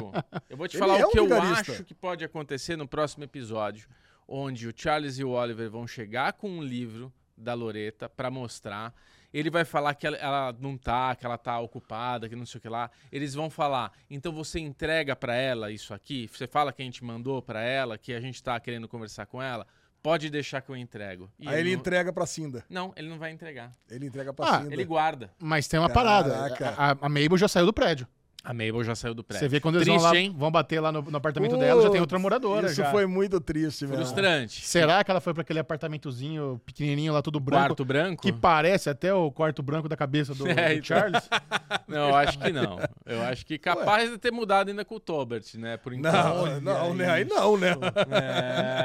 Eu 0.49 0.57
vou 0.57 0.67
te 0.67 0.77
falar 0.77 0.99
é 0.99 1.05
o 1.05 1.09
um 1.09 1.11
que 1.11 1.19
eu 1.19 1.41
acho 1.41 1.83
que 1.83 1.93
pode 1.93 2.25
acontecer 2.25 2.75
no 2.75 2.87
próximo 2.87 3.23
episódio, 3.23 3.87
onde 4.27 4.67
o 4.67 4.73
Charles 4.75 5.19
e 5.19 5.23
o 5.23 5.29
Oliver 5.29 5.69
vão 5.69 5.85
chegar 5.87 6.33
com 6.33 6.49
um 6.49 6.63
livro 6.63 7.13
da 7.37 7.53
Loreta 7.53 8.09
pra 8.09 8.31
mostrar. 8.31 8.93
Ele 9.33 9.49
vai 9.49 9.65
falar 9.65 9.95
que 9.95 10.05
ela, 10.05 10.17
ela 10.17 10.55
não 10.59 10.77
tá, 10.77 11.15
que 11.15 11.25
ela 11.25 11.39
tá 11.39 11.59
ocupada, 11.59 12.29
que 12.29 12.35
não 12.35 12.45
sei 12.45 12.59
o 12.59 12.61
que 12.61 12.69
lá. 12.69 12.91
Eles 13.11 13.33
vão 13.33 13.49
falar, 13.49 13.91
então 14.09 14.31
você 14.31 14.59
entrega 14.59 15.15
pra 15.15 15.35
ela 15.35 15.71
isso 15.71 15.91
aqui? 15.91 16.29
Você 16.31 16.45
fala 16.45 16.71
que 16.71 16.83
a 16.83 16.85
gente 16.85 17.03
mandou 17.03 17.41
pra 17.41 17.61
ela, 17.63 17.97
que 17.97 18.13
a 18.13 18.19
gente 18.21 18.41
tá 18.43 18.59
querendo 18.59 18.87
conversar 18.87 19.25
com 19.25 19.41
ela? 19.41 19.65
Pode 20.03 20.29
deixar 20.29 20.61
que 20.61 20.69
eu 20.69 20.75
entrego. 20.75 21.31
E 21.39 21.47
Aí 21.47 21.61
ele 21.61 21.71
não... 21.71 21.79
entrega 21.79 22.11
pra 22.11 22.25
Cinda. 22.25 22.63
Não, 22.69 22.91
ele 22.97 23.07
não 23.09 23.17
vai 23.17 23.31
entregar. 23.31 23.71
Ele 23.89 24.05
entrega 24.05 24.33
pra 24.33 24.45
Ah, 24.57 24.61
Cinda. 24.61 24.73
Ele 24.73 24.83
guarda. 24.83 25.31
Mas 25.39 25.65
tem 25.67 25.79
uma 25.79 25.89
Caraca. 25.89 26.29
parada. 26.57 26.75
A, 26.77 27.05
a 27.05 27.09
Mabel 27.09 27.37
já 27.37 27.47
saiu 27.47 27.65
do 27.65 27.71
prédio. 27.73 28.05
A 28.45 28.53
Mabel 28.53 28.83
já 28.83 28.93
saiu 28.93 29.13
do 29.13 29.23
prédio. 29.23 29.45
Você 29.45 29.47
vê 29.49 29.61
quando 29.61 29.75
eles 29.75 29.87
Triste, 29.87 30.01
vão 30.01 30.11
lá, 30.11 30.17
hein? 30.17 30.35
vão 30.37 30.51
bater 30.51 30.81
lá 30.81 30.91
no, 30.91 31.01
no 31.01 31.15
apartamento 31.17 31.55
dela, 31.55 31.81
já 31.81 31.89
tem 31.89 32.01
outra 32.01 32.19
moradora. 32.19 32.67
Isso 32.67 32.75
já. 32.75 32.91
foi 32.91 33.05
muito 33.05 33.39
triste, 33.39 33.85
velho. 33.85 34.01
Frustrante. 34.01 34.65
Será 34.65 35.01
que 35.01 35.09
ela 35.09 35.21
foi 35.21 35.33
pra 35.33 35.43
aquele 35.43 35.59
apartamentozinho 35.59 36.59
pequenininho 36.65 37.13
lá, 37.13 37.21
tudo 37.21 37.39
branco, 37.39 37.67
Quarto 37.67 37.85
branco? 37.85 38.21
que 38.21 38.33
parece 38.33 38.89
até 38.89 39.13
o 39.13 39.31
quarto 39.31 39.63
branco 39.63 39.87
da 39.87 39.95
cabeça 39.95 40.35
do, 40.35 40.45
É, 40.51 40.53
do 40.55 40.73
então. 40.73 40.83
Charles? 40.83 41.29
Não, 41.87 42.09
eu 42.09 42.15
acho 42.15 42.39
que 42.39 42.51
não. 42.51 42.79
Eu 43.05 43.21
acho 43.23 43.45
que 43.45 43.57
capaz 43.59 44.09
de 44.09 44.17
ter 44.17 44.31
mudado 44.31 44.69
ainda 44.69 44.83
com 44.83 44.95
o 44.95 44.99
Tobert, 44.99 45.45
né? 45.55 45.77
Por 45.77 45.93
enquanto. 45.93 46.13
Não, 46.13 46.61
não, 46.61 46.93
né? 46.93 47.09
Aí 47.09 47.25
não, 47.25 47.55
né? 47.57 47.73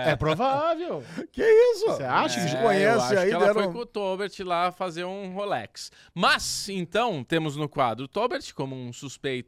É 0.06 0.16
provável. 0.16 1.02
Que 1.32 1.42
isso? 1.42 1.86
Você 1.86 2.02
acha 2.04 2.40
que 2.40 2.56
É, 2.56 2.86
eu 2.86 3.00
acho 3.00 3.18
aí, 3.18 3.28
que 3.28 3.34
ela 3.34 3.46
deram- 3.46 3.62
foi 3.62 3.72
com 3.72 3.78
o 3.78 3.86
Tobert 3.86 4.32
lá 4.40 4.70
fazer 4.72 5.04
um 5.04 5.32
Rolex. 5.32 5.90
Mas, 6.14 6.68
então, 6.68 7.24
temos 7.24 7.56
no 7.56 7.68
quadro 7.68 8.04
o 8.04 8.08
Tobert 8.08 8.52
como 8.54 8.74
um 8.76 8.92
suspeito 8.92 9.47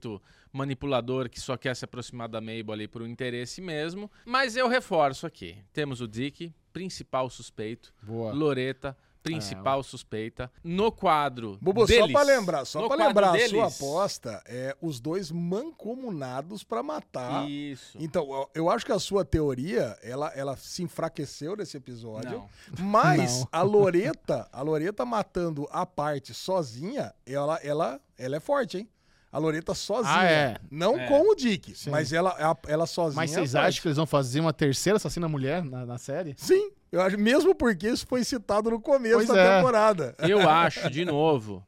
manipulador 0.53 1.29
que 1.29 1.41
só 1.41 1.57
quer 1.57 1.75
se 1.77 1.85
aproximar 1.85 2.29
da 2.29 2.41
Mabel 2.41 2.73
ali 2.73 2.89
por 2.89 3.03
um 3.03 3.07
interesse 3.07 3.61
mesmo. 3.61 4.11
Mas 4.25 4.57
eu 4.57 4.69
reforço 4.69 5.27
aqui. 5.27 5.59
Temos 5.73 6.01
o 6.01 6.07
Dick, 6.09 6.53
principal 6.73 7.29
suspeito. 7.29 7.93
Boa. 8.03 8.33
Loreta, 8.33 8.97
principal 9.23 9.83
suspeita. 9.83 10.51
No 10.65 10.91
quadro 10.91 11.59
Bubu, 11.61 11.85
deles, 11.87 12.07
só 12.07 12.13
pra 12.13 12.23
lembrar, 12.23 12.65
só 12.65 12.89
pra 12.89 13.07
lembrar, 13.07 13.29
a 13.29 13.33
deles- 13.33 13.51
sua 13.51 13.67
aposta 13.67 14.43
é 14.47 14.75
os 14.81 14.99
dois 14.99 15.31
mancomunados 15.31 16.65
pra 16.65 16.83
matar. 16.83 17.49
Isso. 17.49 17.99
Então, 18.01 18.25
eu- 18.33 18.51
eu 18.55 18.71
acho 18.71 18.85
que 18.87 18.93
a 18.93 18.99
sua 18.99 19.25
teoria, 19.25 19.97
ela, 20.03 20.29
ela 20.35 20.57
se 20.57 20.83
enfraqueceu 20.83 21.55
nesse 21.57 21.77
episódio. 21.77 22.31
Não. 22.31 22.49
Mas 22.87 23.41
Não. 23.41 23.49
a 23.53 23.63
Loreta, 23.63 24.49
a 24.53 24.63
Loreta 24.63 25.05
matando 25.05 25.69
a 25.71 25.85
parte 25.85 26.33
sozinha, 26.33 27.15
ela, 27.27 27.57
ela, 27.63 28.01
ela 28.17 28.37
é 28.37 28.41
forte, 28.41 28.79
hein? 28.79 28.89
A 29.33 29.39
Loreta 29.39 29.75
sozinha. 29.75 30.15
Ah, 30.19 30.25
é? 30.25 30.57
Não 30.71 30.99
É. 30.99 31.07
com 31.07 31.31
o 31.31 31.35
Dick, 31.37 31.75
Sim. 31.77 31.91
mas 31.91 32.13
ela, 32.13 32.35
ela, 32.39 32.59
ela 32.67 32.87
sozinha. 32.87 33.17
Mas 33.17 33.31
vocês 33.31 33.53
forte. 33.53 33.65
acham 33.67 33.83
que 33.83 33.89
eles 33.89 33.97
vão 33.97 34.07
fazer 34.07 34.41
uma 34.41 34.53
terceira 34.53 34.97
assassina 34.97 35.29
mulher 35.29 35.65
na, 35.65 35.87
na 35.87 35.99
série? 35.99 36.35
Sim, 36.37 36.71
eu 36.91 37.01
acho, 37.01 37.17
mesmo 37.17 37.55
porque 37.55 37.89
isso 37.89 38.07
foi 38.07 38.25
citado 38.25 38.71
no 38.71 38.81
começo 38.81 39.15
Pois 39.15 39.29
da 39.29 39.41
é. 39.41 39.57
temporada. 39.59 40.15
Eu 40.19 40.41
acho, 40.51 40.91
de 40.91 41.05
novo, 41.05 41.65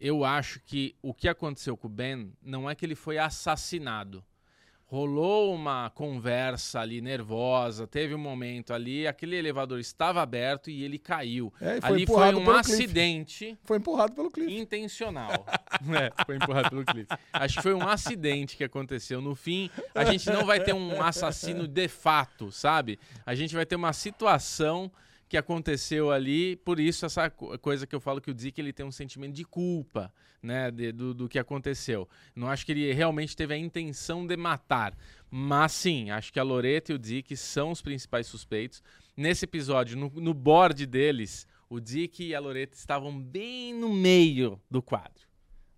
eu 0.00 0.24
acho 0.24 0.58
que 0.64 0.96
o 1.00 1.14
que 1.14 1.28
aconteceu 1.28 1.76
com 1.76 1.86
o 1.86 1.90
Ben 1.90 2.32
não 2.42 2.68
é 2.68 2.74
que 2.74 2.84
ele 2.84 2.96
foi 2.96 3.16
assassinado. 3.16 4.24
Rolou 4.86 5.54
uma 5.54 5.90
conversa 5.90 6.80
ali 6.80 7.00
nervosa, 7.00 7.86
teve 7.86 8.14
um 8.14 8.18
momento 8.18 8.72
ali, 8.72 9.06
aquele 9.06 9.34
elevador 9.34 9.80
estava 9.80 10.22
aberto 10.22 10.70
e 10.70 10.84
ele 10.84 10.98
caiu. 10.98 11.52
É, 11.60 11.78
e 11.78 11.80
foi 11.80 11.90
ali 11.90 12.06
foi 12.06 12.34
um 12.34 12.44
pelo 12.44 12.44
Cliff. 12.44 12.58
acidente 12.58 13.58
Foi 13.64 13.78
empurrado 13.78 14.12
pelo 14.12 14.30
Cliff. 14.30 14.54
intencional. 14.54 15.30
é, 15.98 16.24
foi 16.24 16.36
empurrado 16.36 16.70
pelo 16.70 16.84
Cliff. 16.84 17.08
Acho 17.32 17.56
que 17.56 17.62
foi 17.62 17.74
um 17.74 17.88
acidente 17.88 18.56
que 18.56 18.64
aconteceu. 18.64 19.20
No 19.20 19.34
fim, 19.34 19.70
a 19.94 20.04
gente 20.04 20.30
não 20.30 20.44
vai 20.44 20.60
ter 20.60 20.74
um 20.74 21.02
assassino 21.02 21.66
de 21.66 21.88
fato, 21.88 22.52
sabe? 22.52 22.98
A 23.24 23.34
gente 23.34 23.54
vai 23.54 23.64
ter 23.64 23.76
uma 23.76 23.92
situação 23.92 24.92
que 25.34 25.38
aconteceu 25.38 26.12
ali, 26.12 26.54
por 26.54 26.78
isso 26.78 27.04
essa 27.04 27.28
co- 27.28 27.58
coisa 27.58 27.88
que 27.88 27.94
eu 27.96 27.98
falo 27.98 28.20
que 28.20 28.30
o 28.30 28.34
Dick 28.34 28.60
ele 28.60 28.72
tem 28.72 28.86
um 28.86 28.92
sentimento 28.92 29.34
de 29.34 29.44
culpa, 29.44 30.14
né, 30.40 30.70
de- 30.70 30.92
do, 30.92 31.12
do 31.12 31.28
que 31.28 31.40
aconteceu. 31.40 32.08
Não 32.36 32.46
acho 32.48 32.64
que 32.64 32.70
ele 32.70 32.92
realmente 32.92 33.34
teve 33.34 33.52
a 33.52 33.58
intenção 33.58 34.24
de 34.24 34.36
matar, 34.36 34.96
mas 35.28 35.72
sim, 35.72 36.08
acho 36.10 36.32
que 36.32 36.38
a 36.38 36.44
Loreta 36.44 36.92
e 36.92 36.94
o 36.94 36.98
Dick 37.00 37.36
são 37.36 37.72
os 37.72 37.82
principais 37.82 38.28
suspeitos. 38.28 38.80
Nesse 39.16 39.44
episódio, 39.44 39.96
no, 39.98 40.08
no 40.08 40.32
board 40.32 40.86
deles, 40.86 41.48
o 41.68 41.80
Dick 41.80 42.22
e 42.24 42.32
a 42.32 42.38
Loreta 42.38 42.76
estavam 42.76 43.20
bem 43.20 43.74
no 43.74 43.92
meio 43.92 44.60
do 44.70 44.80
quadro. 44.80 45.24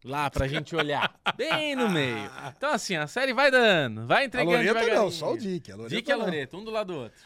Lá 0.07 0.31
pra 0.31 0.47
gente 0.47 0.75
olhar. 0.77 1.12
Bem 1.37 1.75
no 1.75 1.88
meio. 1.90 2.31
Então, 2.57 2.73
assim, 2.73 2.95
a 2.97 3.07
série 3.07 3.33
vai 3.33 3.51
dando, 3.51 4.07
vai 4.07 4.23
A 4.23 4.27
entregando. 4.27 4.53
Loreta 4.57 4.73
não, 4.75 4.81
devagarinho. 4.85 5.12
só 5.12 5.33
o 5.33 5.37
Dick. 5.38 5.73
A 5.73 5.77
Loreta 5.77 5.95
Dick 5.97 6.09
e 6.09 6.12
a 6.12 6.16
não. 6.16 6.25
Loreta, 6.25 6.57
um 6.57 6.64
do 6.64 6.71
lado 6.71 6.92
do 6.92 6.99
outro. 7.01 7.19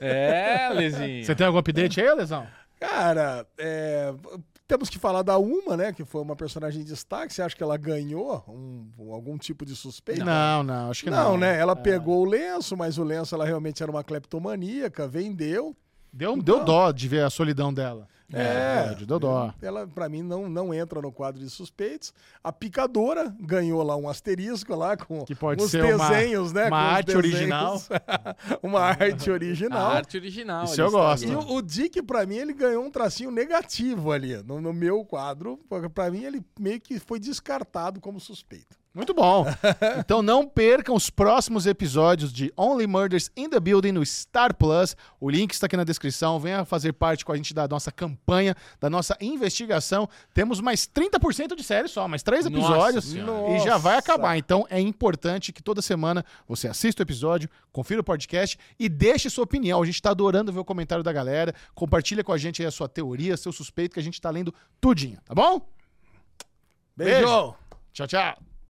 é, 0.00 0.70
Lezinho. 0.72 1.24
Você 1.24 1.34
tem 1.34 1.46
algum 1.46 1.58
update 1.58 2.00
aí, 2.00 2.14
Lesão? 2.14 2.46
Cara, 2.80 3.46
é, 3.58 4.12
temos 4.66 4.88
que 4.90 4.98
falar 4.98 5.22
da 5.22 5.38
Uma, 5.38 5.76
né? 5.76 5.92
Que 5.92 6.04
foi 6.04 6.20
uma 6.22 6.36
personagem 6.36 6.82
de 6.82 6.88
destaque. 6.88 7.32
Você 7.32 7.42
acha 7.42 7.56
que 7.56 7.62
ela 7.62 7.76
ganhou 7.76 8.42
um- 8.48 9.12
algum 9.12 9.38
tipo 9.38 9.64
de 9.64 9.74
suspeita? 9.76 10.24
Não, 10.24 10.62
não, 10.62 10.90
acho 10.90 11.04
que 11.04 11.10
não. 11.10 11.32
Não, 11.32 11.38
né? 11.38 11.58
Ela 11.58 11.72
É. 11.72 11.76
pegou 11.76 12.22
o 12.22 12.24
lenço, 12.24 12.76
mas 12.76 12.98
o 12.98 13.04
lenço 13.04 13.34
ela 13.34 13.44
realmente 13.44 13.82
era 13.82 13.90
uma 13.90 14.02
cleptomaníaca, 14.04 15.06
vendeu. 15.06 15.76
Deu, 16.12 16.40
deu 16.40 16.64
dó 16.64 16.92
de 16.92 17.08
ver 17.08 17.24
a 17.24 17.30
solidão 17.30 17.74
dela. 17.74 18.06
É. 18.32 18.94
deu 19.06 19.18
dó. 19.18 19.52
Ela, 19.60 19.86
pra 19.86 20.08
mim, 20.08 20.22
não, 20.22 20.48
não 20.48 20.72
entra 20.72 21.00
no 21.02 21.12
quadro 21.12 21.40
de 21.40 21.48
suspeitos. 21.50 22.12
A 22.42 22.50
picadora 22.52 23.34
ganhou 23.40 23.82
lá 23.82 23.96
um 23.96 24.08
asterisco 24.08 24.74
lá 24.74 24.96
com 24.96 25.24
Que 25.24 25.34
pode 25.34 25.62
uns 25.62 25.70
ser 25.70 25.84
uma- 25.94 26.08
desenhos, 26.08 26.52
né? 26.52 26.66
uma 26.68 26.70
com 26.70 26.76
os 26.76 26.92
arte 26.96 27.16
original. 27.16 27.82
uma 28.62 28.80
arte 28.80 29.30
A 29.30 29.32
original. 29.32 29.90
arte 29.90 30.16
original. 30.16 30.64
Isso 30.64 30.80
eu 30.80 30.90
gosto. 30.90 31.24
ali. 31.24 31.32
E 31.32 31.36
o, 31.36 31.54
o 31.56 31.62
Dick, 31.62 32.02
pra 32.02 32.24
mim, 32.26 32.36
ele 32.36 32.52
ganhou 32.54 32.84
um 32.84 32.90
tracinho 32.90 33.30
negativo 33.30 34.10
ali 34.10 34.36
no, 34.42 34.60
no 34.60 34.72
meu 34.72 35.04
quadro. 35.04 35.58
porque 35.68 35.88
Pra 35.88 36.10
mim, 36.10 36.24
ele 36.24 36.42
meio 36.58 36.80
que 36.80 36.98
foi 36.98 37.18
descartado 37.20 38.00
como 38.00 38.18
suspeito. 38.18 38.76
Muito 38.94 39.12
bom. 39.12 39.44
Então 39.98 40.22
não 40.22 40.46
percam 40.46 40.94
os 40.94 41.10
próximos 41.10 41.66
episódios 41.66 42.32
de 42.32 42.52
Only 42.56 42.86
Murders 42.86 43.30
in 43.36 43.48
the 43.48 43.58
Building 43.58 43.92
no 43.92 44.04
Star 44.04 44.54
Plus. 44.54 44.96
O 45.20 45.28
link 45.30 45.52
está 45.52 45.66
aqui 45.66 45.76
na 45.76 45.84
descrição. 45.84 46.38
Venha 46.38 46.64
fazer 46.64 46.92
parte 46.92 47.24
com 47.24 47.32
a 47.32 47.36
gente 47.36 47.52
da 47.54 47.66
nossa 47.66 47.90
campanha, 47.90 48.54
da 48.80 48.88
nossa 48.88 49.16
investigação. 49.20 50.08
Temos 50.32 50.60
mais 50.60 50.86
30% 50.86 51.56
de 51.56 51.64
série 51.64 51.88
só, 51.88 52.06
mais 52.06 52.22
três 52.22 52.44
Nossa 52.44 52.56
episódios 52.56 53.04
Senhora. 53.06 53.56
e 53.56 53.60
já 53.60 53.76
vai 53.78 53.96
Nossa. 53.96 54.12
acabar. 54.12 54.36
Então 54.36 54.66
é 54.70 54.80
importante 54.80 55.52
que 55.52 55.62
toda 55.62 55.80
semana 55.82 56.24
você 56.46 56.68
assista 56.68 57.02
o 57.02 57.04
episódio, 57.04 57.48
confira 57.72 58.00
o 58.00 58.04
podcast 58.04 58.58
e 58.78 58.88
deixe 58.88 59.28
sua 59.30 59.44
opinião. 59.44 59.82
A 59.82 59.86
gente 59.86 59.96
está 59.96 60.10
adorando 60.10 60.52
ver 60.52 60.60
o 60.60 60.64
comentário 60.64 61.02
da 61.02 61.12
galera. 61.12 61.54
Compartilha 61.74 62.22
com 62.22 62.32
a 62.32 62.38
gente 62.38 62.62
aí 62.62 62.68
a 62.68 62.70
sua 62.70 62.88
teoria, 62.88 63.36
seu 63.36 63.52
suspeito, 63.52 63.94
que 63.94 64.00
a 64.00 64.04
gente 64.04 64.14
está 64.14 64.30
lendo 64.30 64.54
tudinho, 64.80 65.18
tá 65.24 65.34
bom? 65.34 65.66
Beijo! 66.96 67.54
Tchau, 67.92 68.06
tchau. 68.06 68.53